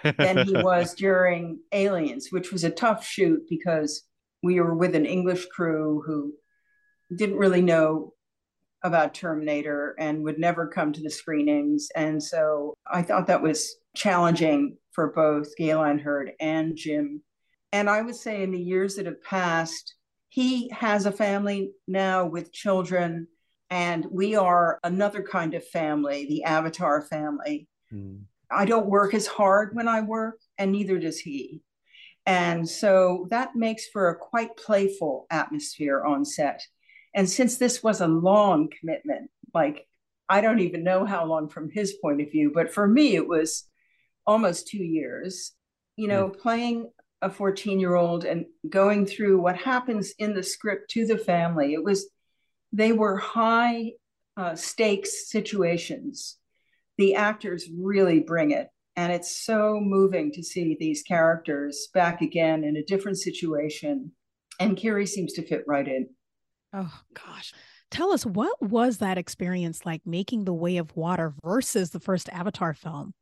than 0.03 0.47
he 0.47 0.53
was 0.63 0.95
during 0.95 1.61
Aliens, 1.73 2.29
which 2.31 2.53
was 2.53 2.65
a 2.65 2.71
tough 2.71 3.07
shoot 3.07 3.43
because 3.49 4.03
we 4.43 4.61
were 4.61 4.75
with 4.75 4.95
an 4.95 5.07
English 5.07 5.47
crew 5.47 6.03
who 6.07 6.35
didn't 7.17 7.39
really 7.39 7.63
know 7.63 8.13
about 8.83 9.15
Terminator 9.15 9.95
and 9.99 10.23
would 10.23 10.39
never 10.39 10.69
come 10.69 10.93
to 10.93 11.01
the 11.01 11.11
screenings. 11.11 11.89
And 11.97 12.23
so 12.23 12.75
I 12.87 13.03
thought 13.03 13.27
that 13.29 13.43
was 13.43 13.77
challenging 13.97 14.77
for 14.93 15.13
both 15.13 15.57
Gale 15.57 15.83
Anne 15.83 15.99
Hurd 15.99 16.33
and 16.39 16.77
Jim. 16.77 17.23
And 17.73 17.89
I 17.89 18.03
would 18.03 18.15
say 18.15 18.43
in 18.43 18.53
the 18.53 18.61
years 18.61 18.97
that 18.97 19.07
have 19.07 19.23
passed, 19.23 19.95
he 20.29 20.69
has 20.71 21.07
a 21.07 21.13
family 21.13 21.73
now 21.89 22.27
with 22.27 22.53
children, 22.53 23.29
and 23.71 24.05
we 24.11 24.37
are 24.37 24.79
another 24.85 25.23
kind 25.23 25.55
of 25.55 25.67
family, 25.67 26.27
the 26.29 26.45
Avatar 26.45 27.03
family. 27.03 27.69
Hmm. 27.91 28.17
I 28.55 28.65
don't 28.65 28.87
work 28.87 29.15
as 29.15 29.27
hard 29.27 29.75
when 29.75 29.89
I 29.89 30.01
work, 30.03 30.41
and 30.59 30.73
neither 30.73 30.99
does 30.99 31.19
he. 31.19 31.63
And 32.27 32.69
so 32.69 33.27
that 33.31 33.55
makes 33.55 33.87
for 33.89 34.09
a 34.09 34.17
quite 34.17 34.57
playful 34.57 35.27
atmosphere 35.31 36.03
on 36.03 36.25
set. 36.25 36.63
And 37.15 37.29
since 37.29 37.59
this 37.59 37.83
was 37.83 38.01
a 38.01 38.09
long 38.09 38.71
commitment, 38.81 39.31
like 39.53 39.87
I 40.29 40.41
don't 40.41 40.61
even 40.61 40.85
know 40.85 41.05
how 41.05 41.27
long 41.27 41.49
from 41.49 41.71
his 41.71 41.95
point 42.03 42.23
of 42.23 42.31
view, 42.31 42.51
but 42.55 42.73
for 42.73 42.89
me, 42.89 43.15
it 43.15 43.29
was 43.29 43.65
almost 44.27 44.69
two 44.69 44.83
years, 44.83 45.53
you 45.97 46.09
know, 46.09 46.29
playing 46.31 46.91
a 47.21 47.31
14 47.31 47.79
year 47.79 47.95
old 47.95 48.25
and 48.25 48.47
going 48.69 49.07
through 49.07 49.41
what 49.41 49.57
happens 49.57 50.13
in 50.19 50.35
the 50.35 50.43
script 50.43 50.91
to 50.91 51.07
the 51.07 51.19
family. 51.19 51.75
It 51.75 51.85
was, 51.85 52.09
they 52.73 52.93
were 52.93 53.17
high 53.17 53.93
uh, 54.37 54.55
stakes 54.55 55.31
situations. 55.31 56.39
The 56.99 57.15
actors 57.15 57.69
really 57.77 58.21
bring 58.21 58.53
it. 58.53 58.69
And 58.97 59.13
it's 59.13 59.45
so 59.45 59.81
moving 59.83 60.31
to 60.33 60.43
see 60.43 60.77
these 60.79 61.03
characters 61.03 61.89
back 61.93 62.23
again 62.23 62.63
in 62.63 62.77
a 62.77 62.85
different 62.85 63.19
situation. 63.19 64.13
And 64.61 64.77
Kiri 64.77 65.07
seems 65.07 65.33
to 65.35 65.47
fit 65.47 65.65
right 65.67 65.87
in. 65.87 66.09
Oh 66.73 66.93
gosh. 67.15 67.53
Tell 67.91 68.13
us 68.13 68.25
what 68.25 68.61
was 68.63 68.99
that 68.99 69.19
experience 69.19 69.85
like 69.85 70.03
making 70.05 70.45
The 70.45 70.55
Way 70.55 70.79
of 70.79 70.95
Water 70.97 71.35
versus 71.45 71.91
the 71.91 72.01
first 72.01 72.29
Avatar 72.31 72.75
film? 72.75 73.15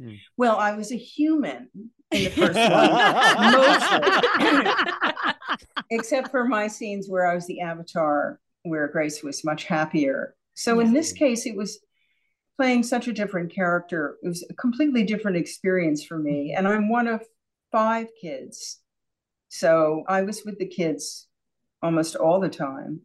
Hmm. 0.00 0.14
Well, 0.36 0.56
I 0.56 0.76
was 0.76 0.92
a 0.92 0.96
human 0.96 1.68
in 2.10 2.24
the 2.24 2.30
first 2.30 2.54
one, 5.68 5.78
except 5.90 6.30
for 6.30 6.44
my 6.44 6.66
scenes 6.66 7.08
where 7.08 7.26
I 7.26 7.34
was 7.34 7.46
the 7.46 7.60
avatar, 7.60 8.40
where 8.62 8.88
Grace 8.88 9.22
was 9.22 9.44
much 9.44 9.64
happier. 9.64 10.34
So 10.54 10.80
in 10.80 10.92
this 10.92 11.12
case, 11.12 11.46
it 11.46 11.56
was 11.56 11.80
playing 12.60 12.82
such 12.82 13.08
a 13.08 13.12
different 13.14 13.50
character. 13.50 14.18
It 14.22 14.28
was 14.28 14.44
a 14.50 14.54
completely 14.54 15.02
different 15.02 15.38
experience 15.38 16.04
for 16.04 16.18
me. 16.18 16.52
And 16.54 16.68
I'm 16.68 16.90
one 16.90 17.06
of 17.06 17.22
five 17.72 18.08
kids. 18.20 18.80
So 19.48 20.04
I 20.06 20.20
was 20.20 20.42
with 20.44 20.58
the 20.58 20.66
kids 20.66 21.26
almost 21.80 22.16
all 22.16 22.38
the 22.38 22.50
time. 22.50 23.00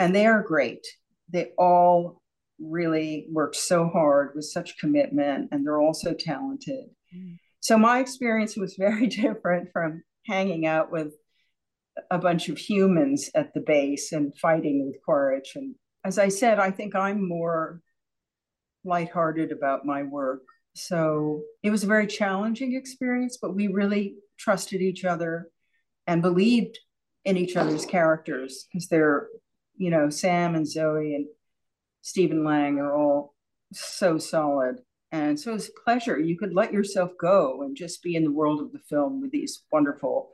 And 0.00 0.12
they 0.12 0.26
are 0.26 0.42
great. 0.42 0.84
They 1.28 1.52
all 1.56 2.20
really 2.58 3.28
work 3.30 3.54
so 3.54 3.86
hard 3.86 4.32
with 4.34 4.46
such 4.46 4.78
commitment 4.78 5.50
and 5.52 5.64
they're 5.64 5.80
all 5.80 5.94
so 5.94 6.12
talented. 6.12 6.86
So 7.60 7.78
my 7.78 8.00
experience 8.00 8.56
was 8.56 8.74
very 8.74 9.06
different 9.22 9.68
from 9.72 10.02
hanging 10.26 10.66
out 10.66 10.90
with 10.90 11.12
a 12.10 12.18
bunch 12.18 12.48
of 12.48 12.58
humans 12.58 13.30
at 13.36 13.54
the 13.54 13.60
base 13.60 14.10
and 14.10 14.36
fighting 14.36 14.84
with 14.84 15.00
Quaritch. 15.04 15.54
And 15.54 15.76
as 16.04 16.18
I 16.18 16.26
said, 16.26 16.58
I 16.58 16.72
think 16.72 16.96
I'm 16.96 17.28
more 17.28 17.82
lighthearted 18.84 19.52
about 19.52 19.86
my 19.86 20.02
work. 20.02 20.42
So 20.74 21.42
it 21.62 21.70
was 21.70 21.84
a 21.84 21.88
very 21.88 22.06
challenging 22.06 22.74
experience, 22.74 23.38
but 23.40 23.54
we 23.54 23.66
really 23.66 24.16
trusted 24.38 24.80
each 24.80 25.04
other 25.04 25.48
and 26.06 26.22
believed 26.22 26.78
in 27.24 27.36
each 27.36 27.56
other's 27.56 27.84
characters 27.84 28.66
because 28.72 28.88
they're, 28.88 29.28
you 29.76 29.90
know, 29.90 30.10
Sam 30.10 30.54
and 30.54 30.66
Zoe 30.66 31.14
and 31.14 31.26
Stephen 32.02 32.44
Lang 32.44 32.78
are 32.78 32.94
all 32.94 33.34
so 33.72 34.18
solid. 34.18 34.76
And 35.12 35.38
so 35.38 35.54
it's 35.54 35.68
a 35.68 35.84
pleasure. 35.84 36.18
You 36.18 36.38
could 36.38 36.54
let 36.54 36.72
yourself 36.72 37.10
go 37.20 37.62
and 37.62 37.76
just 37.76 38.02
be 38.02 38.14
in 38.14 38.24
the 38.24 38.32
world 38.32 38.60
of 38.60 38.72
the 38.72 38.78
film 38.88 39.20
with 39.20 39.32
these 39.32 39.64
wonderful 39.72 40.30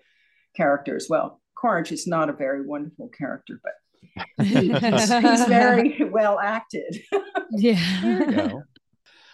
characters. 0.55 1.07
Well, 1.09 1.41
Quaritch 1.57 1.93
is 1.93 2.07
not 2.07 2.29
a 2.29 2.35
very 2.35 2.67
wonderful 2.67 3.09
character, 3.09 3.61
but 3.63 4.47
he's, 4.47 4.71
he's 4.81 5.45
very 5.47 6.05
well 6.11 6.39
acted. 6.39 7.01
yeah. 7.53 8.01
There 8.03 8.31
you 8.31 8.37
go. 8.37 8.63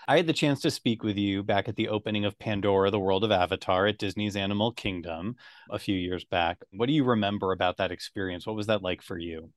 I 0.09 0.17
had 0.17 0.27
the 0.27 0.33
chance 0.33 0.61
to 0.63 0.71
speak 0.71 1.05
with 1.05 1.17
you 1.17 1.45
back 1.45 1.69
at 1.69 1.77
the 1.77 1.89
opening 1.89 2.25
of 2.25 2.39
Pandora, 2.39 2.91
the 2.91 2.99
World 2.99 3.23
of 3.23 3.31
Avatar 3.31 3.87
at 3.87 3.99
Disney's 3.99 4.35
Animal 4.35 4.73
Kingdom 4.73 5.37
a 5.71 5.79
few 5.79 5.97
years 5.97 6.25
back. 6.25 6.59
What 6.73 6.87
do 6.87 6.93
you 6.93 7.05
remember 7.05 7.53
about 7.53 7.77
that 7.77 7.93
experience? 7.93 8.47
What 8.47 8.57
was 8.57 8.67
that 8.67 8.83
like 8.83 9.01
for 9.01 9.17
you? 9.17 9.51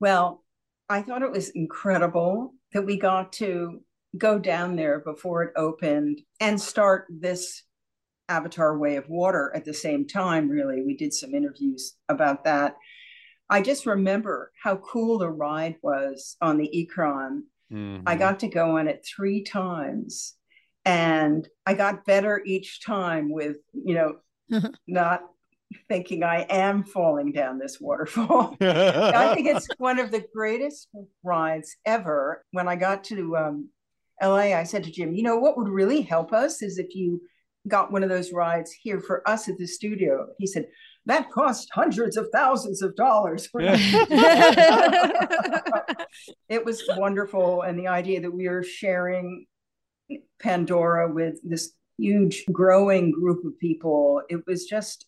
Well, 0.00 0.44
I 0.88 1.02
thought 1.02 1.22
it 1.22 1.30
was 1.30 1.48
incredible 1.50 2.54
that 2.72 2.84
we 2.84 2.98
got 2.98 3.32
to 3.34 3.82
go 4.16 4.38
down 4.38 4.76
there 4.76 5.00
before 5.00 5.42
it 5.44 5.52
opened 5.56 6.20
and 6.40 6.60
start 6.60 7.06
this 7.08 7.62
Avatar 8.28 8.76
Way 8.76 8.96
of 8.96 9.08
Water 9.08 9.50
at 9.54 9.64
the 9.64 9.74
same 9.74 10.06
time, 10.06 10.48
really. 10.48 10.82
We 10.82 10.96
did 10.96 11.14
some 11.14 11.34
interviews 11.34 11.94
about 12.08 12.44
that. 12.44 12.76
I 13.50 13.62
just 13.62 13.86
remember 13.86 14.52
how 14.62 14.76
cool 14.76 15.18
the 15.18 15.30
ride 15.30 15.76
was 15.82 16.36
on 16.40 16.58
the 16.58 16.68
Ikran. 16.68 17.42
Mhm. 17.72 18.02
I 18.06 18.16
got 18.16 18.40
to 18.40 18.48
go 18.48 18.76
on 18.78 18.88
it 18.88 19.06
three 19.06 19.42
times 19.42 20.34
and 20.84 21.48
I 21.66 21.74
got 21.74 22.04
better 22.04 22.42
each 22.44 22.84
time 22.84 23.30
with, 23.30 23.58
you 23.72 23.94
know, 23.94 24.16
not 24.86 25.22
thinking 25.88 26.22
I 26.22 26.46
am 26.48 26.82
falling 26.82 27.32
down 27.32 27.58
this 27.58 27.78
waterfall. 27.80 28.56
I 28.60 29.34
think 29.34 29.48
it's 29.48 29.68
one 29.78 29.98
of 29.98 30.10
the 30.10 30.24
greatest 30.34 30.88
rides 31.22 31.76
ever. 31.84 32.44
When 32.52 32.68
I 32.68 32.76
got 32.76 33.04
to 33.04 33.36
um, 33.36 33.68
LA, 34.22 34.54
I 34.54 34.64
said 34.64 34.84
to 34.84 34.90
Jim, 34.90 35.14
you 35.14 35.22
know, 35.22 35.36
what 35.36 35.58
would 35.58 35.68
really 35.68 36.00
help 36.00 36.32
us 36.32 36.62
is 36.62 36.78
if 36.78 36.94
you 36.94 37.20
got 37.66 37.92
one 37.92 38.02
of 38.02 38.08
those 38.08 38.32
rides 38.32 38.72
here 38.72 39.00
for 39.00 39.28
us 39.28 39.48
at 39.48 39.58
the 39.58 39.66
studio. 39.66 40.28
He 40.38 40.46
said, 40.46 40.68
that 41.08 41.30
cost 41.30 41.70
hundreds 41.72 42.16
of 42.18 42.28
thousands 42.32 42.82
of 42.82 42.94
dollars. 42.94 43.48
it 46.48 46.64
was 46.64 46.82
wonderful. 46.96 47.62
And 47.62 47.78
the 47.78 47.88
idea 47.88 48.20
that 48.20 48.30
we 48.30 48.46
are 48.46 48.62
sharing 48.62 49.46
Pandora 50.38 51.10
with 51.10 51.38
this 51.42 51.72
huge 51.96 52.44
growing 52.52 53.10
group 53.10 53.42
of 53.46 53.58
people, 53.58 54.20
it 54.28 54.46
was 54.46 54.66
just, 54.66 55.06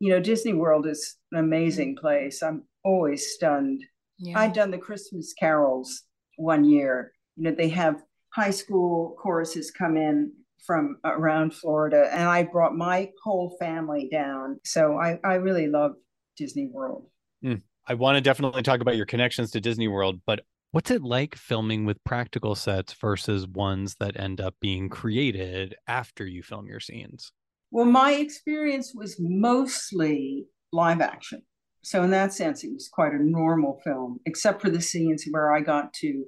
you 0.00 0.08
know, 0.10 0.18
Disney 0.18 0.54
World 0.54 0.86
is 0.86 1.16
an 1.32 1.38
amazing 1.40 1.96
place. 1.96 2.42
I'm 2.42 2.64
always 2.82 3.34
stunned. 3.34 3.84
yeah. 4.18 4.40
I'd 4.40 4.54
done 4.54 4.70
the 4.70 4.78
Christmas 4.78 5.34
carols 5.38 6.04
one 6.36 6.64
year. 6.64 7.12
You 7.36 7.44
know, 7.44 7.50
they 7.50 7.68
have 7.68 8.02
high 8.30 8.50
school 8.50 9.14
choruses 9.20 9.70
come 9.70 9.98
in 9.98 10.32
from 10.66 10.96
around 11.04 11.54
Florida, 11.54 12.08
and 12.12 12.28
I 12.28 12.44
brought 12.44 12.74
my 12.74 13.10
whole 13.22 13.56
family 13.58 14.08
down. 14.10 14.60
So 14.64 14.98
I, 14.98 15.18
I 15.24 15.34
really 15.34 15.68
love 15.68 15.92
Disney 16.36 16.68
World. 16.72 17.06
Mm. 17.44 17.62
I 17.86 17.94
want 17.94 18.16
to 18.16 18.20
definitely 18.20 18.62
talk 18.62 18.80
about 18.80 18.96
your 18.96 19.06
connections 19.06 19.50
to 19.52 19.60
Disney 19.60 19.88
World, 19.88 20.20
but 20.26 20.40
what's 20.72 20.90
it 20.90 21.02
like 21.02 21.34
filming 21.34 21.86
with 21.86 22.02
practical 22.04 22.54
sets 22.54 22.92
versus 22.92 23.46
ones 23.46 23.96
that 24.00 24.20
end 24.20 24.40
up 24.40 24.54
being 24.60 24.88
created 24.88 25.74
after 25.86 26.26
you 26.26 26.42
film 26.42 26.66
your 26.66 26.80
scenes? 26.80 27.32
Well, 27.70 27.86
my 27.86 28.12
experience 28.12 28.92
was 28.94 29.16
mostly 29.18 30.46
live 30.72 31.00
action. 31.00 31.42
So, 31.82 32.02
in 32.02 32.10
that 32.10 32.34
sense, 32.34 32.64
it 32.64 32.72
was 32.72 32.88
quite 32.88 33.12
a 33.12 33.22
normal 33.22 33.80
film, 33.84 34.18
except 34.26 34.60
for 34.60 34.68
the 34.68 34.80
scenes 34.80 35.24
where 35.30 35.52
I 35.52 35.60
got 35.60 35.92
to 35.94 36.24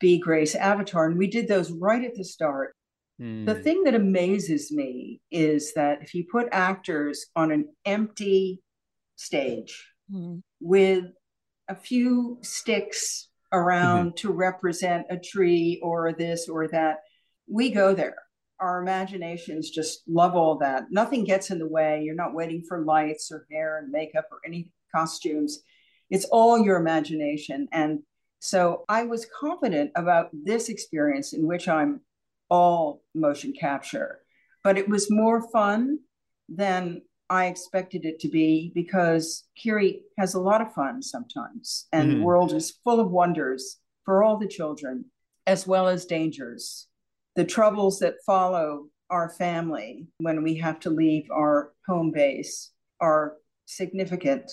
be 0.00 0.18
Grace 0.18 0.54
Avatar. 0.54 1.06
And 1.06 1.18
we 1.18 1.26
did 1.26 1.48
those 1.48 1.70
right 1.70 2.04
at 2.04 2.14
the 2.14 2.24
start. 2.24 2.74
Mm. 3.20 3.46
The 3.46 3.54
thing 3.54 3.84
that 3.84 3.94
amazes 3.94 4.70
me 4.70 5.20
is 5.30 5.74
that 5.74 6.02
if 6.02 6.14
you 6.14 6.24
put 6.30 6.48
actors 6.52 7.26
on 7.34 7.50
an 7.50 7.68
empty 7.84 8.62
stage 9.16 9.92
mm. 10.12 10.40
with 10.60 11.04
a 11.68 11.74
few 11.74 12.38
sticks 12.42 13.28
around 13.52 14.08
mm-hmm. 14.08 14.16
to 14.16 14.32
represent 14.32 15.06
a 15.10 15.18
tree 15.18 15.80
or 15.82 16.12
this 16.12 16.48
or 16.48 16.68
that, 16.68 16.98
we 17.48 17.70
go 17.70 17.94
there. 17.94 18.16
Our 18.60 18.82
imaginations 18.82 19.70
just 19.70 20.02
love 20.08 20.34
all 20.34 20.58
that. 20.58 20.86
Nothing 20.90 21.24
gets 21.24 21.50
in 21.50 21.58
the 21.58 21.68
way. 21.68 22.02
You're 22.02 22.14
not 22.14 22.34
waiting 22.34 22.62
for 22.66 22.84
lights 22.84 23.30
or 23.30 23.46
hair 23.50 23.78
and 23.78 23.90
makeup 23.90 24.26
or 24.30 24.38
any 24.44 24.70
costumes. 24.94 25.60
It's 26.10 26.24
all 26.26 26.58
your 26.58 26.76
imagination. 26.76 27.68
And 27.72 28.00
so 28.40 28.84
I 28.88 29.04
was 29.04 29.26
confident 29.38 29.92
about 29.94 30.30
this 30.32 30.68
experience 30.68 31.32
in 31.32 31.46
which 31.46 31.68
I'm 31.68 32.00
all 32.50 33.02
motion 33.14 33.52
capture, 33.58 34.20
but 34.64 34.78
it 34.78 34.88
was 34.88 35.10
more 35.10 35.50
fun 35.50 35.98
than 36.48 37.02
I 37.30 37.46
expected 37.46 38.04
it 38.04 38.20
to 38.20 38.28
be 38.28 38.72
because 38.74 39.44
Kiri 39.56 40.02
has 40.18 40.34
a 40.34 40.40
lot 40.40 40.62
of 40.62 40.72
fun 40.72 41.02
sometimes, 41.02 41.86
and 41.92 42.04
mm. 42.04 42.10
the 42.10 42.14
mm-hmm. 42.16 42.24
world 42.24 42.52
is 42.52 42.78
full 42.84 43.00
of 43.00 43.10
wonders 43.10 43.78
for 44.04 44.22
all 44.22 44.38
the 44.38 44.48
children, 44.48 45.04
as 45.46 45.66
well 45.66 45.88
as 45.88 46.06
dangers. 46.06 46.86
The 47.36 47.44
troubles 47.44 47.98
that 47.98 48.24
follow 48.24 48.86
our 49.10 49.30
family 49.30 50.06
when 50.18 50.42
we 50.42 50.56
have 50.56 50.80
to 50.80 50.90
leave 50.90 51.30
our 51.30 51.72
home 51.86 52.10
base 52.10 52.70
are 53.00 53.34
significant, 53.66 54.50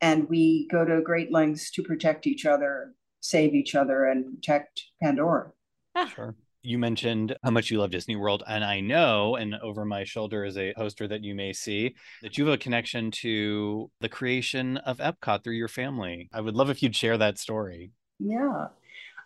and 0.00 0.28
we 0.28 0.68
go 0.70 0.84
to 0.84 1.02
great 1.02 1.32
lengths 1.32 1.72
to 1.72 1.82
protect 1.82 2.28
each 2.28 2.46
other, 2.46 2.94
save 3.20 3.54
each 3.54 3.74
other, 3.74 4.04
and 4.04 4.36
protect 4.36 4.84
Pandora. 5.02 5.50
Ah. 5.96 6.06
Sure 6.06 6.36
you 6.64 6.78
mentioned 6.78 7.36
how 7.42 7.50
much 7.50 7.70
you 7.70 7.78
love 7.78 7.90
Disney 7.90 8.16
World, 8.16 8.42
and 8.46 8.64
I 8.64 8.80
know, 8.80 9.36
and 9.36 9.54
over 9.56 9.84
my 9.84 10.04
shoulder 10.04 10.44
is 10.44 10.56
a 10.56 10.72
poster 10.74 11.06
that 11.08 11.22
you 11.22 11.34
may 11.34 11.52
see, 11.52 11.94
that 12.22 12.38
you 12.38 12.46
have 12.46 12.54
a 12.54 12.58
connection 12.58 13.10
to 13.22 13.90
the 14.00 14.08
creation 14.08 14.78
of 14.78 14.98
Epcot 14.98 15.44
through 15.44 15.54
your 15.54 15.68
family. 15.68 16.28
I 16.32 16.40
would 16.40 16.54
love 16.54 16.70
if 16.70 16.82
you'd 16.82 16.96
share 16.96 17.18
that 17.18 17.38
story. 17.38 17.92
Yeah. 18.18 18.68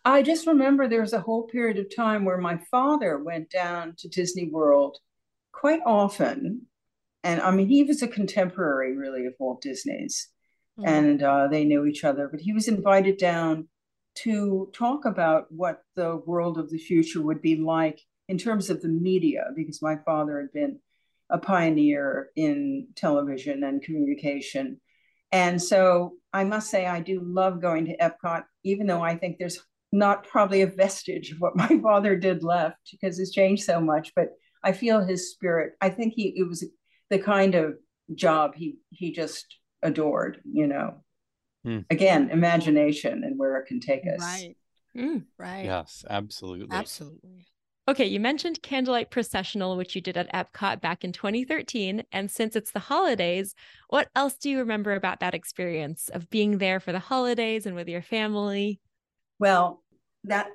I 0.05 0.23
just 0.23 0.47
remember 0.47 0.89
there 0.89 1.01
was 1.01 1.13
a 1.13 1.21
whole 1.21 1.45
period 1.45 1.79
of 1.79 1.95
time 1.95 2.25
where 2.25 2.39
my 2.39 2.59
father 2.71 3.19
went 3.19 3.51
down 3.51 3.95
to 3.99 4.09
Disney 4.09 4.49
World 4.49 4.99
quite 5.53 5.81
often. 5.85 6.67
And 7.25 7.41
I 7.41 7.51
mean, 7.51 7.69
he 7.69 7.83
was 7.83 8.03
a 8.03 8.09
contemporary, 8.09 8.97
really, 8.97 9.27
of 9.27 9.35
Walt 9.39 9.61
Disney's. 9.61 10.29
Mm-hmm. 10.79 10.89
And 10.89 11.23
uh, 11.23 11.49
they 11.49 11.65
knew 11.65 11.85
each 11.85 12.05
other, 12.05 12.29
but 12.29 12.41
he 12.41 12.53
was 12.53 12.69
invited 12.69 13.19
down 13.19 13.69
to 14.17 14.71
talk 14.73 15.05
about 15.05 15.47
what 15.51 15.83
the 15.95 16.17
world 16.27 16.59
of 16.59 16.71
the 16.71 16.79
future 16.79 17.23
would 17.23 17.41
be 17.41 17.57
like 17.57 18.01
in 18.29 18.39
terms 18.39 18.69
of 18.71 18.83
the 18.83 18.89
media, 18.89 19.47
because 19.55 19.81
my 19.81 19.97
father 20.05 20.41
had 20.41 20.53
been 20.53 20.79
a 21.31 21.39
pioneer 21.39 22.31
in 22.37 22.89
television 22.97 23.63
and 23.65 23.83
communication. 23.83 24.81
And 25.33 25.63
so 25.63 26.15
I 26.33 26.45
must 26.45 26.71
say, 26.71 26.87
I 26.87 27.01
do 27.01 27.21
love 27.23 27.61
going 27.61 27.87
to 27.87 27.97
Epcot, 27.97 28.45
even 28.65 28.87
though 28.87 29.03
I 29.03 29.17
think 29.17 29.37
there's 29.39 29.61
not 29.93 30.27
probably 30.27 30.63
a 30.63 30.67
vestige 30.67 31.33
of 31.33 31.41
what 31.41 31.57
my 31.57 31.69
father 31.83 32.17
did 32.17 32.43
left 32.43 32.77
because 32.91 33.19
it's 33.19 33.31
changed 33.31 33.65
so 33.65 33.81
much. 33.81 34.13
But 34.15 34.31
I 34.63 34.73
feel 34.73 35.05
his 35.05 35.31
spirit. 35.31 35.73
I 35.81 35.91
think 35.91 36.15
he 36.15 36.35
it 36.37 36.49
was 36.49 36.65
the 37.11 37.19
kind 37.19 37.55
of 37.55 37.75
job 38.15 38.55
he 38.55 38.79
he 38.91 39.13
just 39.13 39.47
adored, 39.83 40.41
you 40.51 40.67
know. 40.67 41.05
Mm. 41.67 41.85
Again, 41.91 42.31
imagination 42.31 43.25
and 43.25 43.39
where 43.39 43.57
it 43.57 43.67
can 43.67 43.81
take 43.81 44.03
us. 44.07 44.21
Right. 44.21 44.57
Mm, 44.97 45.25
right. 45.37 45.65
Yes, 45.65 46.05
absolutely. 46.09 46.77
Absolutely. 46.77 47.47
Okay, 47.89 48.05
you 48.05 48.21
mentioned 48.21 48.63
Candlelight 48.63 49.11
Processional, 49.11 49.77
which 49.77 49.95
you 49.95 50.03
did 50.03 50.19
at 50.19 50.31
Epcot 50.33 50.83
back 50.83 51.05
in 51.05 51.13
2013. 51.13 52.03
And 52.13 52.31
since 52.31 52.55
it's 52.55 52.71
the 52.71 52.81
holidays, 52.81 53.55
what 53.89 54.09
else 54.15 54.35
do 54.35 54.51
you 54.51 54.59
remember 54.59 54.93
about 54.93 55.21
that 55.21 55.35
experience 55.35 56.11
of 56.11 56.29
being 56.29 56.59
there 56.59 56.81
for 56.81 56.93
the 56.93 56.99
holidays 56.99 57.65
and 57.65 57.75
with 57.75 57.89
your 57.89 58.03
family? 58.03 58.79
Well, 59.39 59.83
that 60.25 60.49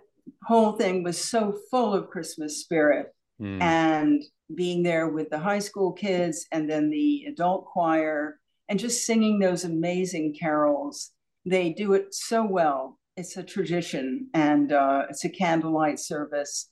whole 0.44 0.74
thing 0.74 1.04
was 1.04 1.20
so 1.20 1.58
full 1.72 1.94
of 1.94 2.10
Christmas 2.10 2.60
spirit. 2.60 3.08
Mm. 3.42 3.62
And 3.62 4.24
being 4.54 4.84
there 4.84 5.08
with 5.08 5.32
the 5.32 5.40
high 5.40 5.60
school 5.60 5.92
kids 5.92 6.46
and 6.52 6.70
then 6.70 6.92
the 6.92 7.26
adult 7.28 7.66
choir 7.66 8.40
and 8.74 8.80
just 8.80 9.06
singing 9.06 9.38
those 9.38 9.66
amazing 9.66 10.34
carols. 10.34 11.12
They 11.46 11.74
do 11.74 11.94
it 11.94 12.08
so 12.16 12.44
well. 12.44 12.98
It's 13.16 13.38
a 13.38 13.44
tradition 13.44 14.30
and 14.34 14.74
uh, 14.74 15.04
it's 15.12 15.24
a 15.26 15.30
candlelight 15.30 16.00
service. 16.00 16.68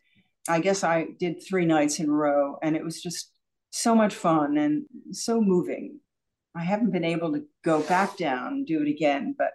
I 0.49 0.61
guess 0.61 0.83
I 0.83 1.09
did 1.19 1.43
three 1.47 1.67
nights 1.67 1.99
in 1.99 2.09
a 2.09 2.11
row 2.11 2.57
and 2.63 2.75
it 2.75 2.83
was 2.83 3.03
just 3.03 3.29
so 3.69 3.93
much 3.93 4.15
fun 4.15 4.57
and 4.57 4.85
so 5.11 5.41
moving. 5.41 5.99
I 6.55 6.63
haven't 6.63 6.91
been 6.91 7.03
able 7.03 7.33
to 7.33 7.43
go 7.63 7.83
back 7.83 8.17
down 8.17 8.47
and 8.47 8.65
do 8.65 8.81
it 8.81 8.89
again, 8.89 9.35
but 9.37 9.51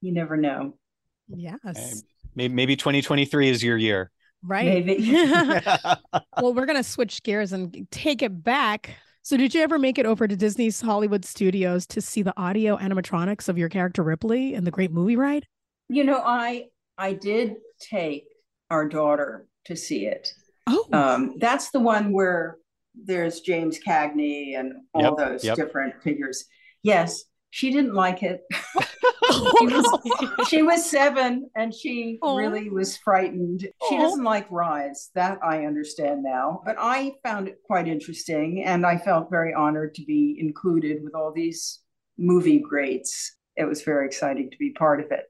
you 0.00 0.14
never 0.14 0.36
know. 0.36 0.78
Yes. 1.26 2.04
Maybe, 2.36 2.54
maybe 2.54 2.76
2023 2.76 3.48
is 3.48 3.64
your 3.64 3.76
year. 3.76 4.12
Right. 4.44 4.86
Maybe. 4.86 5.10
well, 6.40 6.54
we're 6.54 6.66
going 6.66 6.76
to 6.76 6.84
switch 6.84 7.20
gears 7.24 7.52
and 7.52 7.88
take 7.90 8.22
it 8.22 8.44
back 8.44 8.94
so, 9.28 9.36
did 9.36 9.54
you 9.54 9.60
ever 9.60 9.78
make 9.78 9.98
it 9.98 10.06
over 10.06 10.26
to 10.26 10.34
Disney's 10.34 10.80
Hollywood 10.80 11.22
Studios 11.22 11.86
to 11.88 12.00
see 12.00 12.22
the 12.22 12.32
audio 12.38 12.78
animatronics 12.78 13.46
of 13.50 13.58
your 13.58 13.68
character 13.68 14.02
Ripley 14.02 14.54
in 14.54 14.64
the 14.64 14.70
Great 14.70 14.90
Movie 14.90 15.16
Ride? 15.16 15.44
You 15.90 16.04
know, 16.04 16.22
I 16.24 16.68
I 16.96 17.12
did 17.12 17.56
take 17.78 18.24
our 18.70 18.88
daughter 18.88 19.46
to 19.66 19.76
see 19.76 20.06
it. 20.06 20.32
Oh, 20.66 20.86
um, 20.94 21.34
that's 21.38 21.68
the 21.68 21.78
one 21.78 22.10
where 22.10 22.56
there's 22.94 23.40
James 23.40 23.78
Cagney 23.86 24.58
and 24.58 24.72
all 24.94 25.02
yep, 25.02 25.16
those 25.18 25.44
yep. 25.44 25.56
different 25.56 26.02
figures. 26.02 26.46
Yes, 26.82 27.24
she 27.50 27.70
didn't 27.70 27.92
like 27.92 28.22
it. 28.22 28.40
she, 29.58 29.66
was, 29.66 30.48
she, 30.48 30.62
was, 30.62 30.90
seven 30.90 31.50
and 31.56 31.74
she 31.74 32.18
Aww. 32.22 32.36
really 32.36 32.70
was 32.70 32.96
frightened. 32.96 33.68
She 33.88 33.96
Aww. 33.96 34.00
doesn't 34.00 34.24
like 34.24 34.50
rides. 34.50 35.10
That 35.14 35.38
I 35.42 35.66
understand 35.66 36.22
now. 36.22 36.62
But 36.64 36.76
I 36.78 37.12
found 37.22 37.48
it 37.48 37.58
quite 37.64 37.88
interesting 37.88 38.64
and 38.64 38.86
I 38.86 38.98
felt 38.98 39.30
very 39.30 39.54
honored 39.54 39.94
to 39.96 40.04
be 40.04 40.36
included 40.40 41.02
with 41.02 41.14
all 41.14 41.32
these 41.32 41.80
movie 42.16 42.58
greats. 42.58 43.36
It 43.56 43.64
was 43.64 43.82
very 43.82 44.06
exciting 44.06 44.50
to 44.50 44.56
be 44.58 44.70
part 44.70 45.00
of 45.00 45.10
it. 45.10 45.24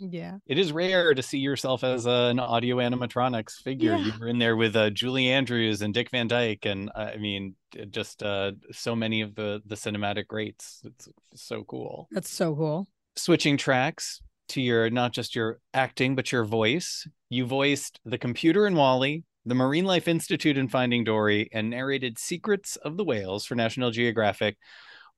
Yeah. 0.00 0.38
It 0.46 0.58
is 0.58 0.72
rare 0.72 1.12
to 1.12 1.22
see 1.22 1.38
yourself 1.38 1.84
as 1.84 2.06
a, 2.06 2.28
an 2.30 2.38
audio 2.38 2.76
animatronics 2.76 3.62
figure. 3.62 3.96
Yeah. 3.96 4.06
You 4.06 4.12
were 4.18 4.28
in 4.28 4.38
there 4.38 4.56
with 4.56 4.74
uh, 4.74 4.90
Julie 4.90 5.28
Andrews 5.28 5.82
and 5.82 5.92
Dick 5.92 6.10
Van 6.10 6.26
Dyke, 6.26 6.64
and 6.64 6.90
uh, 6.94 7.10
I 7.14 7.16
mean, 7.18 7.54
just 7.90 8.22
uh, 8.22 8.52
so 8.72 8.96
many 8.96 9.20
of 9.20 9.34
the 9.34 9.62
the 9.66 9.74
cinematic 9.74 10.26
greats. 10.26 10.80
It's 10.84 11.08
so 11.34 11.64
cool. 11.64 12.08
That's 12.10 12.30
so 12.30 12.54
cool. 12.54 12.88
Switching 13.20 13.56
tracks 13.56 14.22
to 14.48 14.60
your 14.60 14.90
not 14.90 15.12
just 15.12 15.34
your 15.34 15.58
acting 15.74 16.16
but 16.16 16.32
your 16.32 16.44
voice. 16.44 17.06
You 17.28 17.46
voiced 17.46 18.00
the 18.04 18.18
computer 18.18 18.66
in 18.66 18.74
WALL-E, 18.74 19.24
the 19.44 19.54
Marine 19.54 19.84
Life 19.84 20.08
Institute 20.08 20.56
in 20.56 20.68
Finding 20.68 21.04
Dory, 21.04 21.48
and 21.52 21.70
narrated 21.70 22.18
Secrets 22.18 22.76
of 22.76 22.96
the 22.96 23.04
Whales 23.04 23.44
for 23.44 23.54
National 23.54 23.90
Geographic 23.90 24.56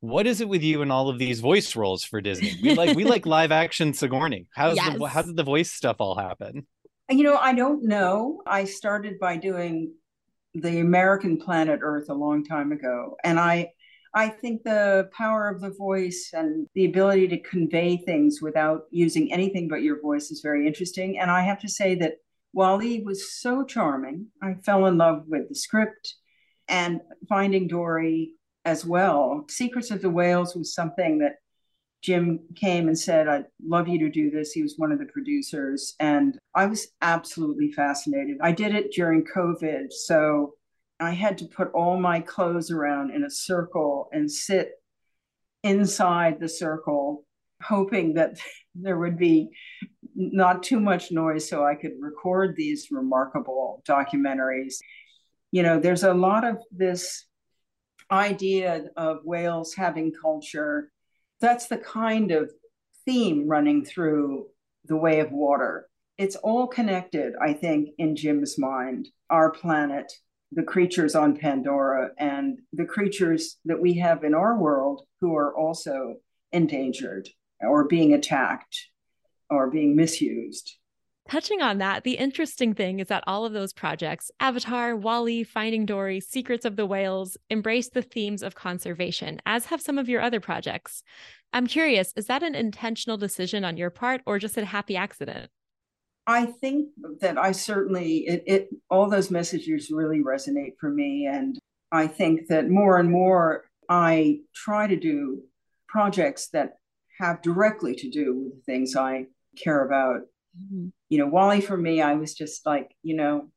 what 0.02 0.26
is 0.26 0.40
it 0.40 0.48
with 0.48 0.64
you 0.64 0.82
and 0.82 0.90
all 0.90 1.08
of 1.08 1.20
these 1.20 1.38
voice 1.38 1.76
roles 1.76 2.02
for 2.02 2.20
Disney? 2.20 2.56
We 2.60 2.74
like 2.74 2.96
we 2.96 3.04
like 3.04 3.24
live 3.38 3.52
action 3.52 3.94
Sigourney. 3.94 4.48
How's 4.52 4.74
yes. 4.74 4.98
the 4.98 5.06
how 5.06 5.22
did 5.22 5.36
the 5.36 5.44
voice 5.44 5.70
stuff 5.70 5.96
all 6.00 6.16
happen? 6.16 6.66
You 7.08 7.22
know, 7.22 7.36
I 7.36 7.54
don't 7.54 7.84
know. 7.84 8.42
I 8.44 8.64
started 8.64 9.20
by 9.20 9.36
doing 9.36 9.94
the 10.54 10.80
American 10.80 11.38
Planet 11.38 11.80
Earth 11.82 12.08
a 12.10 12.14
long 12.14 12.44
time 12.44 12.72
ago, 12.72 13.16
and 13.22 13.38
I 13.38 13.70
I 14.14 14.28
think 14.28 14.62
the 14.62 15.08
power 15.16 15.48
of 15.48 15.60
the 15.60 15.70
voice 15.70 16.30
and 16.34 16.66
the 16.74 16.84
ability 16.84 17.28
to 17.28 17.38
convey 17.40 17.96
things 17.96 18.42
without 18.42 18.82
using 18.90 19.32
anything 19.32 19.68
but 19.68 19.82
your 19.82 20.00
voice 20.00 20.30
is 20.30 20.40
very 20.42 20.66
interesting. 20.66 21.18
And 21.18 21.30
I 21.30 21.42
have 21.42 21.60
to 21.60 21.68
say 21.68 21.94
that 21.96 22.16
WALL-E 22.52 23.02
was 23.02 23.32
so 23.32 23.64
charming. 23.64 24.26
I 24.42 24.54
fell 24.62 24.86
in 24.86 24.98
love 24.98 25.24
with 25.28 25.48
the 25.48 25.54
script 25.54 26.14
and 26.68 27.00
Finding 27.28 27.68
Dory 27.68 28.34
as 28.64 28.84
well. 28.84 29.46
Secrets 29.48 29.90
of 29.90 30.02
the 30.02 30.10
Whales 30.10 30.54
was 30.54 30.74
something 30.74 31.18
that 31.20 31.36
Jim 32.02 32.40
came 32.54 32.88
and 32.88 32.98
said, 32.98 33.28
I'd 33.28 33.46
love 33.64 33.88
you 33.88 33.98
to 34.00 34.10
do 34.10 34.30
this. 34.30 34.52
He 34.52 34.62
was 34.62 34.74
one 34.76 34.92
of 34.92 34.98
the 34.98 35.06
producers. 35.06 35.94
And 36.00 36.38
I 36.54 36.66
was 36.66 36.88
absolutely 37.00 37.72
fascinated. 37.72 38.38
I 38.42 38.52
did 38.52 38.74
it 38.74 38.92
during 38.92 39.24
COVID. 39.24 39.86
So 39.90 40.54
I 41.02 41.10
had 41.10 41.38
to 41.38 41.46
put 41.46 41.72
all 41.72 41.98
my 41.98 42.20
clothes 42.20 42.70
around 42.70 43.10
in 43.10 43.24
a 43.24 43.30
circle 43.30 44.08
and 44.12 44.30
sit 44.30 44.70
inside 45.64 46.38
the 46.38 46.48
circle, 46.48 47.24
hoping 47.60 48.14
that 48.14 48.38
there 48.74 48.98
would 48.98 49.18
be 49.18 49.50
not 50.14 50.62
too 50.62 50.78
much 50.80 51.10
noise 51.10 51.48
so 51.48 51.64
I 51.64 51.74
could 51.74 51.92
record 52.00 52.54
these 52.56 52.88
remarkable 52.90 53.82
documentaries. 53.86 54.76
You 55.50 55.62
know, 55.62 55.80
there's 55.80 56.04
a 56.04 56.14
lot 56.14 56.44
of 56.44 56.58
this 56.70 57.26
idea 58.10 58.84
of 58.96 59.24
whales 59.24 59.74
having 59.74 60.12
culture. 60.12 60.90
That's 61.40 61.66
the 61.66 61.78
kind 61.78 62.30
of 62.30 62.50
theme 63.04 63.48
running 63.48 63.84
through 63.84 64.46
the 64.84 64.96
way 64.96 65.20
of 65.20 65.32
water. 65.32 65.88
It's 66.16 66.36
all 66.36 66.66
connected, 66.66 67.32
I 67.42 67.54
think, 67.54 67.90
in 67.98 68.14
Jim's 68.14 68.58
mind. 68.58 69.08
Our 69.30 69.50
planet, 69.50 70.12
the 70.54 70.62
creatures 70.62 71.14
on 71.14 71.36
Pandora, 71.36 72.10
and 72.18 72.58
the 72.72 72.84
creatures 72.84 73.58
that 73.64 73.80
we 73.80 73.94
have 73.94 74.24
in 74.24 74.34
our 74.34 74.58
world 74.58 75.06
who 75.20 75.34
are 75.34 75.56
also 75.56 76.16
endangered 76.52 77.28
or 77.60 77.84
being 77.88 78.12
attacked 78.12 78.88
or 79.48 79.70
being 79.70 79.96
misused. 79.96 80.76
Touching 81.30 81.62
on 81.62 81.78
that, 81.78 82.02
the 82.02 82.14
interesting 82.14 82.74
thing 82.74 82.98
is 82.98 83.06
that 83.06 83.22
all 83.26 83.44
of 83.44 83.52
those 83.52 83.72
projects, 83.72 84.30
Avatar, 84.40 84.96
WALL-E, 84.96 85.44
Finding 85.44 85.86
Dory, 85.86 86.20
Secrets 86.20 86.64
of 86.64 86.74
the 86.74 86.84
Whales, 86.84 87.36
embrace 87.48 87.88
the 87.88 88.02
themes 88.02 88.42
of 88.42 88.56
conservation, 88.56 89.40
as 89.46 89.66
have 89.66 89.80
some 89.80 89.98
of 89.98 90.08
your 90.08 90.20
other 90.20 90.40
projects. 90.40 91.02
I'm 91.52 91.66
curious, 91.66 92.12
is 92.16 92.26
that 92.26 92.42
an 92.42 92.56
intentional 92.56 93.16
decision 93.16 93.64
on 93.64 93.76
your 93.76 93.90
part 93.90 94.22
or 94.26 94.38
just 94.38 94.56
a 94.56 94.64
happy 94.64 94.96
accident? 94.96 95.50
I 96.26 96.46
think 96.46 96.90
that 97.20 97.36
I 97.36 97.52
certainly 97.52 98.18
it, 98.28 98.42
it 98.46 98.68
all 98.90 99.10
those 99.10 99.30
messages 99.30 99.90
really 99.90 100.20
resonate 100.20 100.74
for 100.78 100.90
me 100.90 101.26
and 101.26 101.58
I 101.90 102.06
think 102.06 102.48
that 102.48 102.70
more 102.70 102.98
and 102.98 103.10
more 103.10 103.64
I 103.88 104.40
try 104.54 104.86
to 104.86 104.96
do 104.96 105.42
projects 105.88 106.48
that 106.48 106.76
have 107.20 107.42
directly 107.42 107.94
to 107.96 108.10
do 108.10 108.34
with 108.34 108.54
the 108.54 108.62
things 108.62 108.96
I 108.96 109.26
care 109.62 109.84
about. 109.84 110.22
Mm-hmm. 110.58 110.88
You 111.10 111.18
know, 111.18 111.26
WALL-E 111.26 111.60
for 111.60 111.76
me, 111.76 112.00
I 112.00 112.14
was 112.14 112.34
just 112.34 112.64
like, 112.64 112.96
you 113.02 113.14
know, 113.14 113.50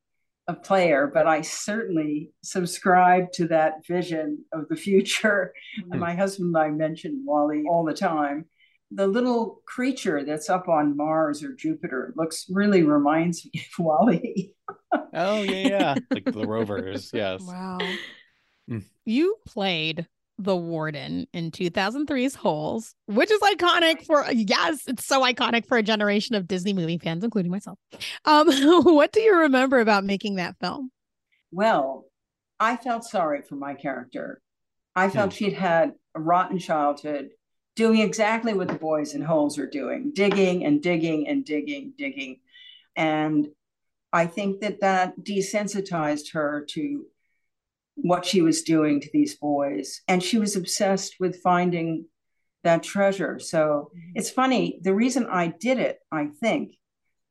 a 0.48 0.54
player, 0.54 1.10
but 1.12 1.26
I 1.26 1.42
certainly 1.42 2.32
subscribe 2.44 3.32
to 3.34 3.48
that 3.48 3.86
vision 3.88 4.44
of 4.54 4.68
the 4.70 4.76
future. 4.76 5.54
Mm-hmm. 5.76 5.92
And 5.92 6.00
my 6.00 6.16
husband 6.16 6.56
and 6.56 6.64
I 6.64 6.70
mention 6.70 7.24
WALL-E 7.26 7.66
all 7.70 7.84
the 7.84 7.94
time. 7.94 8.46
The 8.96 9.08
little 9.08 9.62
creature 9.66 10.24
that's 10.24 10.50
up 10.50 10.70
on 10.70 10.96
Mars 10.96 11.44
or 11.44 11.54
Jupiter 11.54 12.14
looks 12.16 12.46
really 12.50 12.84
reminds 12.84 13.46
me 13.46 13.52
of 13.56 13.86
WALL-E. 13.86 14.54
oh 15.14 15.42
yeah, 15.42 15.68
yeah, 15.68 15.96
like 16.10 16.26
the 16.26 16.48
rovers. 16.48 17.12
Yes. 17.14 17.42
Wow. 17.42 17.78
Mm. 18.70 18.84
You 19.06 19.36
played 19.46 20.08
the 20.38 20.56
warden 20.56 21.28
in 21.34 21.52
2003's 21.52 22.36
Holes, 22.36 22.96
which 23.06 23.32
is 23.32 23.40
iconic 23.42 24.06
for 24.06 24.26
yes, 24.32 24.84
it's 24.88 25.06
so 25.06 25.22
iconic 25.22 25.66
for 25.66 25.78
a 25.78 25.84
generation 25.84 26.36
of 26.36 26.48
Disney 26.48 26.74
movie 26.74 26.98
fans, 26.98 27.24
including 27.24 27.52
myself. 27.52 27.78
Um, 28.26 28.48
what 28.84 29.12
do 29.12 29.22
you 29.22 29.36
remember 29.40 29.80
about 29.80 30.04
making 30.04 30.36
that 30.36 30.56
film? 30.60 30.92
Well, 31.52 32.06
I 32.60 32.78
felt 32.78 33.04
sorry 33.04 33.42
for 33.42 33.56
my 33.56 33.74
character. 33.74 34.42
I 34.96 35.10
felt 35.10 35.34
hmm. 35.34 35.38
she'd 35.38 35.54
had 35.54 35.94
a 36.16 36.22
rotten 36.22 36.60
childhood, 36.60 37.30
doing 37.76 38.00
exactly 38.00 38.54
what 38.54 38.68
the 38.68 38.76
boys 38.76 39.14
in 39.14 39.22
Holes 39.22 39.58
are 39.58 39.70
doing, 39.70 40.12
digging 40.14 40.66
and 40.66 40.82
digging 40.82 41.28
and 41.28 41.44
digging, 41.44 41.94
digging. 41.98 42.40
And 42.96 43.48
I 44.14 44.28
think 44.28 44.62
that 44.62 44.82
that 44.82 45.20
desensitized 45.20 46.32
her 46.34 46.66
to 46.70 47.06
what 47.96 48.26
she 48.26 48.42
was 48.42 48.64
doing 48.64 49.02
to 49.02 49.10
these 49.12 49.36
boys. 49.36 50.02
And 50.08 50.24
she 50.24 50.38
was 50.38 50.56
obsessed 50.56 51.16
with 51.20 51.42
finding 51.42 52.06
that 52.64 52.84
treasure. 52.84 53.40
So 53.40 53.92
mm-hmm. 53.96 54.12
it's 54.16 54.30
funny. 54.30 54.80
The 54.82 54.94
reason 54.94 55.28
I 55.30 55.48
did 55.48 55.80
it, 55.80 56.00
I 56.12 56.28
think, 56.40 56.76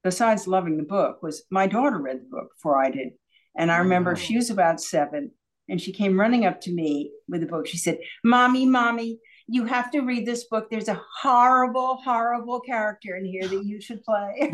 besides 0.02 0.46
loving 0.46 0.76
the 0.76 0.82
book, 0.82 1.22
was 1.22 1.44
my 1.50 1.66
daughter 1.66 1.98
read 1.98 2.20
the 2.20 2.28
book 2.30 2.50
before 2.56 2.82
I 2.82 2.90
did. 2.90 3.10
And 3.56 3.70
I 3.70 3.78
remember 3.78 4.12
oh. 4.12 4.16
she 4.16 4.36
was 4.36 4.50
about 4.50 4.80
seven 4.80 5.30
and 5.68 5.80
she 5.80 5.92
came 5.92 6.20
running 6.20 6.44
up 6.44 6.60
to 6.62 6.72
me 6.72 7.12
with 7.28 7.40
the 7.40 7.46
book. 7.46 7.66
She 7.66 7.78
said, 7.78 7.98
Mommy, 8.22 8.66
Mommy, 8.66 9.18
you 9.46 9.64
have 9.64 9.90
to 9.92 10.00
read 10.00 10.26
this 10.26 10.44
book. 10.44 10.68
There's 10.70 10.88
a 10.88 11.00
horrible, 11.20 11.96
horrible 11.96 12.60
character 12.60 13.16
in 13.16 13.24
here 13.24 13.46
that 13.46 13.64
you 13.64 13.80
should 13.80 14.02
play. 14.02 14.46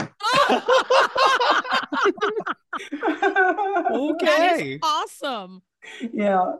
okay. 3.91 4.79
awesome 4.83 5.63
yeah. 6.13 6.53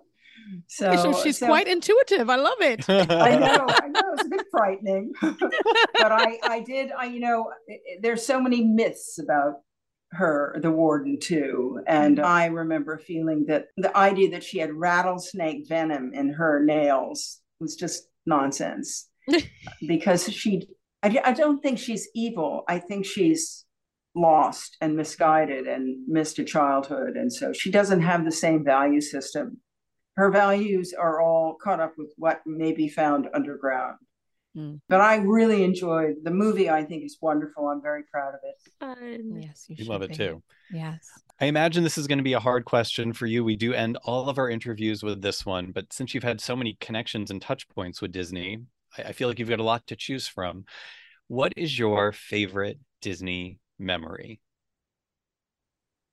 So, 0.67 0.89
okay, 0.89 0.97
so 0.97 1.23
she's 1.23 1.39
so, 1.39 1.47
quite 1.47 1.69
intuitive. 1.69 2.29
I 2.29 2.37
love 2.37 2.61
it. 2.61 2.85
I 2.89 3.37
know. 3.37 3.67
I 3.69 3.89
know. 3.89 4.01
It's 4.15 4.25
a 4.25 4.29
bit 4.29 4.47
frightening, 4.51 5.13
but 5.21 6.13
I, 6.13 6.39
I 6.43 6.61
did. 6.61 6.91
I, 6.93 7.05
you 7.05 7.21
know, 7.21 7.53
there's 8.01 8.27
so 8.27 8.41
many 8.41 8.65
myths 8.65 9.21
about 9.23 9.61
her, 10.13 10.59
the 10.61 10.71
warden 10.71 11.19
too, 11.21 11.81
and 11.87 12.17
mm-hmm. 12.17 12.27
I 12.27 12.47
remember 12.47 12.99
feeling 12.99 13.45
that 13.47 13.67
the 13.77 13.97
idea 13.97 14.31
that 14.31 14.43
she 14.43 14.59
had 14.59 14.73
rattlesnake 14.73 15.69
venom 15.69 16.13
in 16.15 16.31
her 16.31 16.65
nails 16.65 17.41
was 17.61 17.77
just 17.77 18.09
nonsense, 18.27 19.09
because 19.87 20.31
she. 20.33 20.69
I, 21.03 21.19
I 21.25 21.33
don't 21.33 21.63
think 21.63 21.79
she's 21.79 22.09
evil. 22.15 22.65
I 22.69 22.79
think 22.79 23.07
she's 23.07 23.65
lost 24.15 24.77
and 24.81 24.97
misguided 24.97 25.67
and 25.67 25.97
missed 26.09 26.39
a 26.39 26.45
childhood. 26.45 27.17
And 27.17 27.33
so 27.33 27.53
she 27.53 27.71
doesn't 27.71 28.03
have 28.03 28.25
the 28.25 28.33
same 28.33 28.65
value 28.65 29.01
system. 29.01 29.59
Her 30.17 30.31
values 30.31 30.93
are 30.93 31.21
all 31.21 31.57
caught 31.63 31.81
up 31.81 31.95
with 31.97 32.13
what 32.17 32.43
may 32.45 32.73
be 32.73 32.89
found 32.89 33.29
underground. 33.33 33.99
Mm. 34.57 34.81
But 34.89 35.01
I 35.01 35.17
really 35.17 35.63
enjoyed 35.63 36.17
the 36.25 36.31
movie. 36.31 36.69
I 36.69 36.85
think 36.85 37.05
is 37.05 37.19
wonderful. 37.21 37.69
I'm 37.69 37.81
very 37.81 38.03
proud 38.11 38.35
of 38.35 38.41
it. 38.43 38.57
Fun. 38.81 39.41
Yes, 39.43 39.67
you, 39.69 39.77
you 39.79 39.85
love 39.85 40.03
it 40.03 40.13
too. 40.13 40.43
Yes. 40.73 41.09
I 41.41 41.47
imagine 41.47 41.85
this 41.85 41.99
is 41.99 42.07
going 42.07 42.19
to 42.19 42.25
be 42.25 42.35
a 42.35 42.41
hard 42.41 42.65
question 42.65 43.13
for 43.13 43.27
you. 43.27 43.45
We 43.45 43.57
do 43.57 43.73
end 43.73 43.97
all 44.05 44.29
of 44.29 44.39
our 44.39 44.51
interviews 44.51 45.03
with 45.03 45.23
this 45.23 45.47
one, 45.47 45.71
but 45.73 45.93
since 45.93 46.15
you've 46.15 46.25
had 46.25 46.41
so 46.41 46.55
many 46.55 46.77
connections 46.81 47.31
and 47.31 47.41
touch 47.41 47.69
points 47.69 48.03
with 48.03 48.13
Disney, 48.13 48.59
I, 48.99 49.03
I 49.05 49.13
feel 49.13 49.29
like 49.29 49.39
you've 49.39 49.49
got 49.49 49.61
a 49.61 49.65
lot 49.65 49.87
to 49.87 49.97
choose 49.97 50.29
from. 50.29 50.65
What 51.29 51.53
is 51.57 51.79
your 51.79 52.13
favorite 52.13 52.79
Disney 53.01 53.61
memory? 53.79 54.41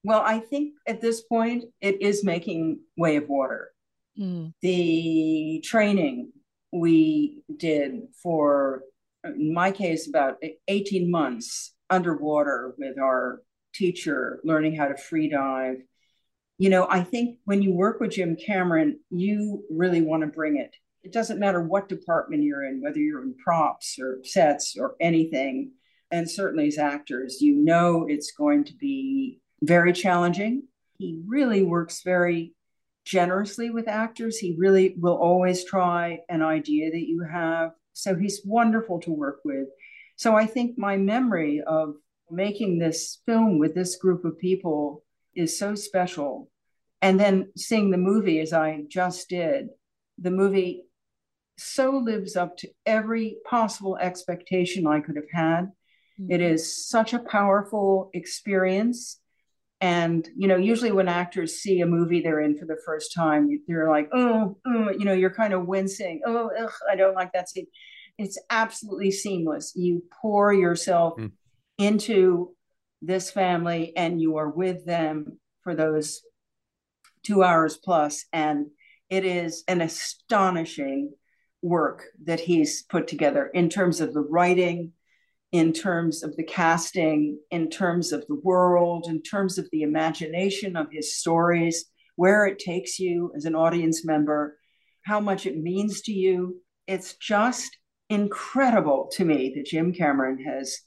Well, 0.04 0.22
I 0.22 0.40
think 0.40 0.76
at 0.88 1.02
this 1.02 1.22
point 1.22 1.66
it 1.82 2.02
is 2.02 2.24
making 2.24 2.80
Way 2.96 3.18
of 3.18 3.28
Water. 3.28 3.72
Mm. 4.18 4.54
The 4.62 5.62
training 5.66 6.32
we 6.72 7.44
did 7.56 8.02
for, 8.22 8.82
in 9.24 9.54
my 9.54 9.72
case, 9.72 10.08
about 10.08 10.38
18 10.68 11.10
months 11.10 11.74
underwater 11.90 12.74
with 12.78 13.00
our 13.00 13.42
teacher, 13.74 14.40
learning 14.44 14.76
how 14.76 14.88
to 14.88 14.98
free 14.98 15.30
dive. 15.30 15.78
You 16.58 16.70
know, 16.70 16.88
I 16.90 17.04
think 17.04 17.38
when 17.46 17.62
you 17.62 17.72
work 17.74 18.00
with 18.00 18.12
Jim 18.12 18.36
Cameron, 18.36 19.00
you 19.10 19.64
really 19.70 20.02
want 20.02 20.22
to 20.22 20.28
bring 20.28 20.58
it. 20.58 20.76
It 21.04 21.14
doesn't 21.14 21.40
matter 21.40 21.62
what 21.62 21.88
department 21.88 22.44
you're 22.44 22.66
in, 22.66 22.82
whether 22.82 23.00
you're 23.00 23.22
in 23.22 23.36
props 23.36 23.98
or 24.00 24.20
sets 24.24 24.76
or 24.78 24.96
anything 25.00 25.72
and 26.12 26.30
certainly 26.30 26.68
as 26.68 26.78
actors, 26.78 27.42
you 27.42 27.56
know 27.56 28.06
it's 28.08 28.32
going 28.32 28.64
to 28.66 28.74
be 28.74 29.40
very 29.62 29.94
challenging. 29.94 30.64
He 30.98 31.22
really 31.28 31.64
works 31.64 32.02
very 32.04 32.54
generously 33.08 33.70
with 33.70 33.88
actors. 33.88 34.38
He 34.38 34.56
really 34.58 34.96
will 35.00 35.16
always 35.16 35.64
try 35.64 36.20
an 36.28 36.42
idea 36.42 36.92
that 36.92 37.08
you 37.08 37.26
have. 37.32 37.72
So 37.94 38.16
he's 38.16 38.42
wonderful 38.44 39.00
to 39.02 39.12
work 39.12 39.40
with. 39.46 39.68
So 40.18 40.36
I 40.36 40.46
think 40.46 40.78
my 40.78 40.98
memory 40.98 41.62
of 41.66 41.96
making 42.30 42.80
this 42.80 43.20
film 43.26 43.60
with 43.60 43.74
this 43.74 43.96
group 43.96 44.26
of 44.26 44.38
people 44.38 45.04
is 45.36 45.58
so 45.58 45.74
special. 45.74 46.52
And 47.02 47.20
then 47.20 47.52
seeing 47.56 47.92
the 47.92 47.98
movie 47.98 48.40
as 48.42 48.52
I 48.52 48.84
just 48.90 49.30
did, 49.30 49.70
the 50.18 50.32
movie 50.32 50.84
so 51.58 51.92
lives 51.92 52.36
up 52.36 52.58
to 52.58 52.70
every 52.86 53.38
possible 53.50 53.98
expectation 53.98 54.86
I 54.86 55.00
could 55.00 55.16
have 55.16 55.32
had. 55.32 55.72
Mm-hmm. 56.20 56.32
It 56.32 56.42
is 56.42 56.88
such 56.90 57.14
a 57.14 57.20
powerful 57.20 58.10
experience. 58.14 59.20
And, 59.80 60.28
you 60.36 60.48
know, 60.48 60.56
usually 60.56 60.92
when 60.92 61.08
actors 61.08 61.60
see 61.60 61.82
a 61.82 61.86
movie 61.86 62.22
they're 62.22 62.42
in 62.42 62.58
for 62.58 62.66
the 62.66 62.80
first 62.84 63.14
time, 63.14 63.48
they're 63.68 63.90
like, 63.90 64.10
oh, 64.12 64.58
oh 64.66 64.90
you 64.92 65.06
know, 65.06 65.14
you're 65.14 65.30
kind 65.30 65.54
of 65.54 65.68
wincing. 65.68 66.22
Oh, 66.26 66.50
ugh, 66.60 66.72
I 66.90 66.96
don't 66.96 67.14
like 67.14 67.32
that 67.34 67.50
scene. 67.50 67.68
It's 68.18 68.40
absolutely 68.50 69.12
seamless. 69.12 69.74
You 69.76 70.04
pour 70.22 70.52
yourself 70.52 71.20
mm. 71.20 71.32
into 71.78 72.56
this 73.04 73.30
family 73.30 73.96
and 73.96 74.20
you 74.20 74.38
are 74.38 74.50
with 74.50 74.86
them 74.86 75.40
for 75.62 75.76
those 75.76 76.22
two 77.24 77.44
hours 77.44 77.78
plus, 77.78 78.26
And 78.34 78.68
it 79.10 79.26
is 79.26 79.64
an 79.68 79.82
astonishing 79.82 81.12
work 81.62 82.06
that 82.24 82.40
he's 82.40 82.84
put 82.84 83.08
together 83.08 83.48
in 83.48 83.70
terms 83.70 84.02
of 84.02 84.14
the 84.14 84.22
writing, 84.22 84.94
in 85.52 85.72
terms 85.74 86.24
of 86.24 86.36
the 86.36 86.44
casting, 86.44 87.40
in 87.52 87.70
terms 87.70 88.12
of 88.12 88.26
the 88.28 88.40
world, 88.44 89.08
in 89.08 89.22
terms 89.22 89.58
of 89.58 89.68
the 89.72 89.82
imagination 89.82 90.76
of 90.76 90.88
his 90.92 91.16
stories, 91.16 91.86
where 92.16 92.46
it 92.46 92.60
takes 92.60 93.00
you 93.00 93.32
as 93.36 93.46
an 93.46 93.56
audience 93.56 94.06
member, 94.06 94.58
how 95.04 95.20
much 95.20 95.46
it 95.46 95.58
means 95.58 96.02
to 96.02 96.12
you. 96.12 96.62
It's 96.86 97.16
just 97.16 97.78
incredible 98.10 99.10
to 99.14 99.26
me 99.26 99.54
that 99.56 99.66
Jim 99.66 99.94
Cameron 99.94 100.44
has 100.44 100.80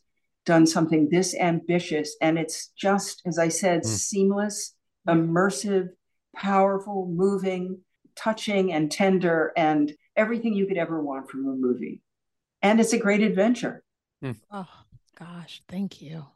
done 0.47 0.67
something 0.67 1.09
this 1.09 1.35
ambitious. 1.35 2.17
And 2.21 2.39
it's 2.39 2.69
just, 2.77 3.23
as 3.27 3.39
I 3.39 3.49
said, 3.49 3.83
mm. 3.83 3.87
seamless, 3.87 4.75
immersive, 5.09 5.89
powerful, 6.35 7.09
moving, 7.11 7.81
touching, 8.17 8.73
and 8.73 8.91
tender, 8.91 9.53
and 9.57 9.93
everything 10.17 10.55
you 10.55 10.67
could 10.67 10.77
ever 10.77 11.03
want 11.03 11.31
from 11.31 11.47
a 11.47 11.55
movie. 11.55 12.03
And 12.63 12.81
it's 12.81 12.93
a 12.93 12.99
great 12.99 13.23
adventure. 13.23 13.83
Hmm. 14.23 14.33
Oh 14.51 14.69
gosh, 15.19 15.63
thank 15.69 16.03
you. 16.03 16.27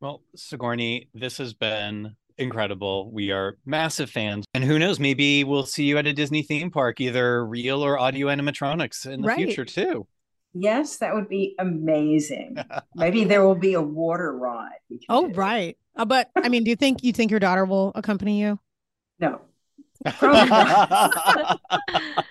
Well, 0.00 0.22
Sigourney, 0.34 1.08
this 1.14 1.38
has 1.38 1.54
been 1.54 2.16
incredible. 2.38 3.10
We 3.10 3.30
are 3.30 3.56
massive 3.64 4.10
fans. 4.10 4.44
And 4.54 4.64
who 4.64 4.78
knows, 4.78 4.98
maybe 4.98 5.44
we'll 5.44 5.66
see 5.66 5.84
you 5.84 5.98
at 5.98 6.06
a 6.06 6.12
Disney 6.12 6.42
theme 6.42 6.70
park, 6.70 7.00
either 7.00 7.46
real 7.46 7.84
or 7.84 7.98
audio 7.98 8.28
animatronics 8.28 9.06
in 9.06 9.22
the 9.22 9.28
right. 9.28 9.36
future 9.36 9.64
too. 9.64 10.06
Yes, 10.52 10.98
that 10.98 11.14
would 11.14 11.28
be 11.28 11.54
amazing. 11.58 12.56
maybe 12.94 13.24
there 13.24 13.44
will 13.44 13.54
be 13.54 13.74
a 13.74 13.82
water 13.82 14.36
ride. 14.36 14.78
Oh, 15.08 15.28
do. 15.28 15.34
right. 15.34 15.76
Uh, 15.96 16.04
but 16.04 16.30
I 16.36 16.48
mean, 16.48 16.64
do 16.64 16.70
you 16.70 16.76
think 16.76 17.02
you 17.02 17.12
think 17.12 17.30
your 17.30 17.40
daughter 17.40 17.64
will 17.64 17.92
accompany 17.94 18.40
you? 18.40 18.58
No. 19.18 19.40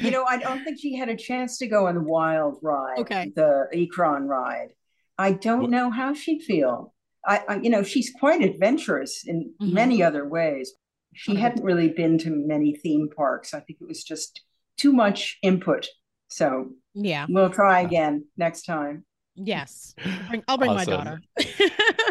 you 0.00 0.10
know, 0.10 0.24
I 0.24 0.38
don't 0.38 0.64
think 0.64 0.78
she 0.80 0.96
had 0.96 1.08
a 1.08 1.16
chance 1.16 1.58
to 1.58 1.66
go 1.66 1.86
on 1.86 1.94
the 1.94 2.02
wild 2.02 2.58
ride, 2.62 2.98
okay. 3.00 3.32
the 3.34 3.68
Ikran 3.74 4.26
ride. 4.26 4.72
I 5.18 5.32
don't 5.32 5.70
know 5.70 5.90
how 5.90 6.14
she'd 6.14 6.42
feel. 6.42 6.94
I, 7.24 7.42
I, 7.48 7.56
you 7.56 7.70
know, 7.70 7.82
she's 7.82 8.10
quite 8.18 8.42
adventurous 8.42 9.24
in 9.26 9.52
mm-hmm. 9.60 9.74
many 9.74 10.02
other 10.02 10.26
ways. 10.26 10.72
She 11.14 11.34
hadn't 11.36 11.62
really 11.62 11.90
been 11.90 12.18
to 12.18 12.30
many 12.30 12.74
theme 12.74 13.08
parks. 13.14 13.52
I 13.52 13.60
think 13.60 13.78
it 13.80 13.86
was 13.86 14.02
just 14.02 14.40
too 14.78 14.92
much 14.92 15.38
input. 15.42 15.86
So 16.28 16.70
yeah, 16.94 17.26
we'll 17.28 17.50
try 17.50 17.80
again 17.80 18.24
next 18.38 18.62
time. 18.62 19.04
Yes, 19.34 19.94
I'll 20.04 20.28
bring, 20.28 20.44
I'll 20.48 20.58
bring 20.58 20.70
awesome. 20.70 20.90
my 20.90 20.96
daughter. 20.96 21.22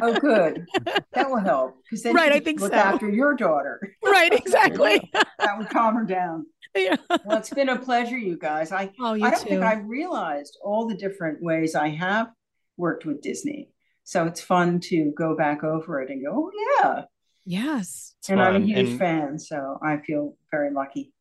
oh, 0.01 0.19
good. 0.19 0.65
That 1.13 1.29
will 1.29 1.39
help 1.39 1.75
because 1.83 2.03
then 2.03 2.15
right, 2.15 2.31
I 2.31 2.39
think 2.39 2.61
look 2.61 2.71
so. 2.71 2.77
after 2.77 3.09
your 3.09 3.35
daughter. 3.35 3.79
Right, 4.03 4.33
exactly. 4.33 5.11
that 5.13 5.57
would 5.57 5.69
calm 5.69 5.95
her 5.95 6.05
down. 6.05 6.45
Yeah. 6.75 6.95
Well, 7.25 7.37
it's 7.37 7.49
been 7.49 7.69
a 7.69 7.77
pleasure, 7.77 8.17
you 8.17 8.37
guys. 8.37 8.71
I 8.71 8.91
oh, 8.99 9.13
you 9.13 9.25
I 9.25 9.31
don't 9.31 9.41
too. 9.41 9.49
think 9.49 9.61
I 9.61 9.75
realized 9.75 10.57
all 10.63 10.87
the 10.87 10.95
different 10.95 11.43
ways 11.43 11.75
I 11.75 11.89
have 11.89 12.29
worked 12.77 13.05
with 13.05 13.21
Disney. 13.21 13.69
So 14.05 14.25
it's 14.25 14.41
fun 14.41 14.79
to 14.85 15.11
go 15.17 15.35
back 15.35 15.63
over 15.63 16.01
it 16.01 16.09
and 16.09 16.23
go, 16.23 16.31
oh 16.31 16.51
yeah. 16.81 17.03
Yes. 17.45 18.15
It's 18.19 18.29
and 18.29 18.39
fun. 18.39 18.55
I'm 18.55 18.63
a 18.63 18.65
huge 18.65 18.89
and, 18.89 18.99
fan, 18.99 19.39
so 19.39 19.79
I 19.83 19.97
feel 19.97 20.37
very 20.49 20.71
lucky. 20.71 21.11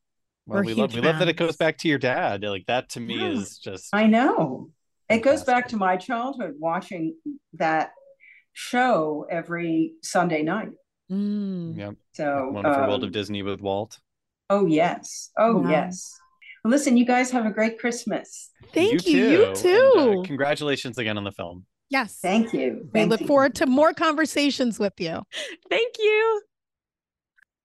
Well, 0.47 0.63
we 0.63 0.75
love 0.75 0.95
we 0.95 1.01
love 1.01 1.19
that 1.19 1.29
it 1.29 1.37
goes 1.37 1.57
back 1.57 1.79
to 1.79 1.89
your 1.89 1.99
dad. 1.99 2.43
Like 2.43 2.67
that 2.67 2.89
to 2.91 3.01
me 3.01 3.17
yeah. 3.17 3.29
is 3.29 3.59
just 3.59 3.89
I 3.93 4.07
know. 4.07 4.71
It 5.09 5.23
goes 5.23 5.43
back 5.43 5.69
to 5.69 5.77
my 5.77 5.97
childhood 5.97 6.55
watching 6.59 7.17
that 7.55 7.91
show 8.53 9.27
every 9.31 9.95
Sunday 10.03 10.43
night. 10.43 10.71
Mm. 11.11 11.77
Yeah. 11.77 11.91
So 12.13 12.51
Wonderful 12.53 12.83
um, 12.83 12.89
World 12.89 13.05
of 13.05 13.13
Disney 13.13 13.43
with 13.43 13.61
Walt. 13.61 13.99
Oh 14.51 14.67
yes. 14.67 15.31
Oh 15.39 15.59
wow. 15.59 15.71
yes. 15.71 16.13
Well, 16.63 16.73
listen, 16.73 16.97
you 16.97 17.07
guys 17.07 17.31
have 17.31 17.47
a 17.47 17.51
great 17.51 17.79
Christmas. 17.79 18.51
Thank 18.75 19.07
you. 19.07 19.29
You 19.29 19.37
too. 19.37 19.49
You 19.49 19.55
too. 19.55 19.93
And, 19.97 20.19
uh, 20.19 20.23
congratulations 20.25 20.99
again 20.99 21.17
on 21.17 21.25
the 21.25 21.33
film. 21.33 21.65
Yes. 21.89 22.19
Thank 22.21 22.53
you. 22.53 22.89
We 22.93 23.05
look 23.05 23.21
you. 23.21 23.27
forward 23.27 23.55
to 23.57 23.67
more 23.67 23.95
conversations 23.95 24.79
with 24.79 24.93
you. 24.99 25.23
Thank 25.71 25.95
you. 25.99 26.43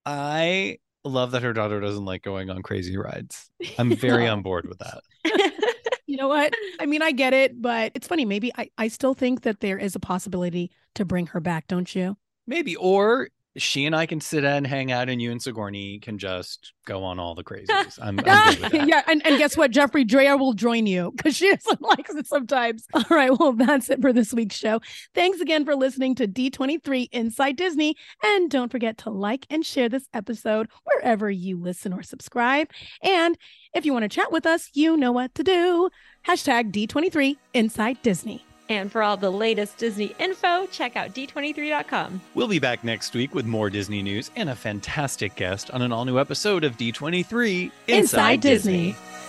I 0.06 0.78
love 1.04 1.32
that 1.32 1.44
her 1.44 1.54
daughter 1.54 1.80
doesn't 1.80 2.06
like 2.06 2.24
going 2.24 2.50
on 2.50 2.62
crazy 2.62 2.98
rides. 2.98 3.50
I'm 3.78 3.96
very 3.96 4.28
on 4.30 4.42
board 4.42 4.68
with 4.68 4.80
that. 4.80 5.02
you 6.08 6.18
know 6.18 6.28
what? 6.28 6.54
I 6.80 6.86
mean, 6.86 7.02
I 7.02 7.12
get 7.12 7.34
it, 7.34 7.62
but 7.62 7.92
it's 7.96 8.08
funny. 8.08 8.26
Maybe 8.26 8.52
I, 8.58 8.70
I 8.78 8.88
still 8.88 9.14
think 9.14 9.42
that 9.42 9.60
there 9.60 9.78
is 9.78 9.96
a 9.96 10.00
possibility 10.00 10.72
to 10.96 11.06
bring 11.06 11.28
her 11.28 11.40
back, 11.40 11.68
don't 11.68 11.94
you? 11.94 12.18
Maybe. 12.48 12.76
Or 12.76 13.30
she 13.58 13.86
and 13.86 13.96
I 13.96 14.06
can 14.06 14.20
sit 14.20 14.44
and 14.44 14.68
hang 14.68 14.92
out, 14.92 15.10
and 15.10 15.22
you 15.22 15.32
and 15.32 15.42
Sigourney 15.42 16.00
can 16.00 16.18
just 16.18 16.74
go 16.86 17.04
on 17.04 17.20
all 17.20 17.36
the 17.36 17.44
crazies. 17.44 17.98
I'm, 18.02 18.20
I'm 18.26 18.88
yeah, 18.88 19.02
and, 19.08 19.26
and 19.26 19.38
guess 19.38 19.56
what? 19.56 19.72
Jeffrey 19.72 20.04
Drea 20.04 20.38
will 20.38 20.54
join 20.54 20.86
you 20.86 21.12
because 21.16 21.36
she 21.36 21.50
doesn't 21.56 21.82
likes 21.82 22.14
it 22.14 22.28
sometimes. 22.28 22.86
All 22.94 23.04
right, 23.10 23.38
well, 23.38 23.54
that's 23.54 23.90
it 23.90 24.02
for 24.02 24.12
this 24.12 24.34
week's 24.34 24.56
show. 24.56 24.82
Thanks 25.14 25.40
again 25.42 25.66
for 25.66 25.76
listening 25.76 26.16
to 26.16 26.28
D23 26.28 27.10
Inside 27.12 27.56
Disney, 27.56 27.96
and 28.24 28.50
don't 28.50 28.72
forget 28.72 28.98
to 29.00 29.10
like 29.10 29.46
and 29.50 29.66
share 29.66 29.90
this 29.90 30.08
episode 30.14 30.68
wherever 30.84 31.30
you 31.32 31.58
listen 31.58 31.94
or 31.94 32.04
subscribe. 32.04 32.70
And 33.02 33.38
if 33.74 33.86
you 33.86 33.94
want 33.94 34.04
to 34.04 34.10
chat 34.10 34.32
with 34.32 34.46
us, 34.46 34.70
you 34.74 34.98
know 34.98 35.12
what 35.12 35.34
to 35.36 35.44
do. 35.44 35.90
Hashtag 36.28 36.72
D23 36.72 37.38
Inside 37.54 38.02
Disney. 38.02 38.46
And 38.68 38.92
for 38.92 39.04
all 39.04 39.18
the 39.18 39.30
latest 39.30 39.78
Disney 39.78 40.16
info, 40.20 40.66
check 40.68 40.96
out 40.96 41.14
d23.com. 41.14 42.22
We'll 42.34 42.48
be 42.48 42.60
back 42.60 42.84
next 42.84 43.14
week 43.14 43.36
with 43.36 43.46
more 43.46 43.70
Disney 43.70 44.02
news 44.02 44.32
and 44.36 44.50
a 44.50 44.56
fantastic 44.56 45.36
guest 45.36 45.70
on 45.72 45.82
an 45.82 45.92
all 45.92 46.06
new 46.06 46.20
episode 46.20 46.64
of 46.64 46.78
D23 46.78 47.72
Inside, 47.88 48.00
Inside 48.00 48.42
Disney. 48.42 48.92
Disney. 48.92 49.25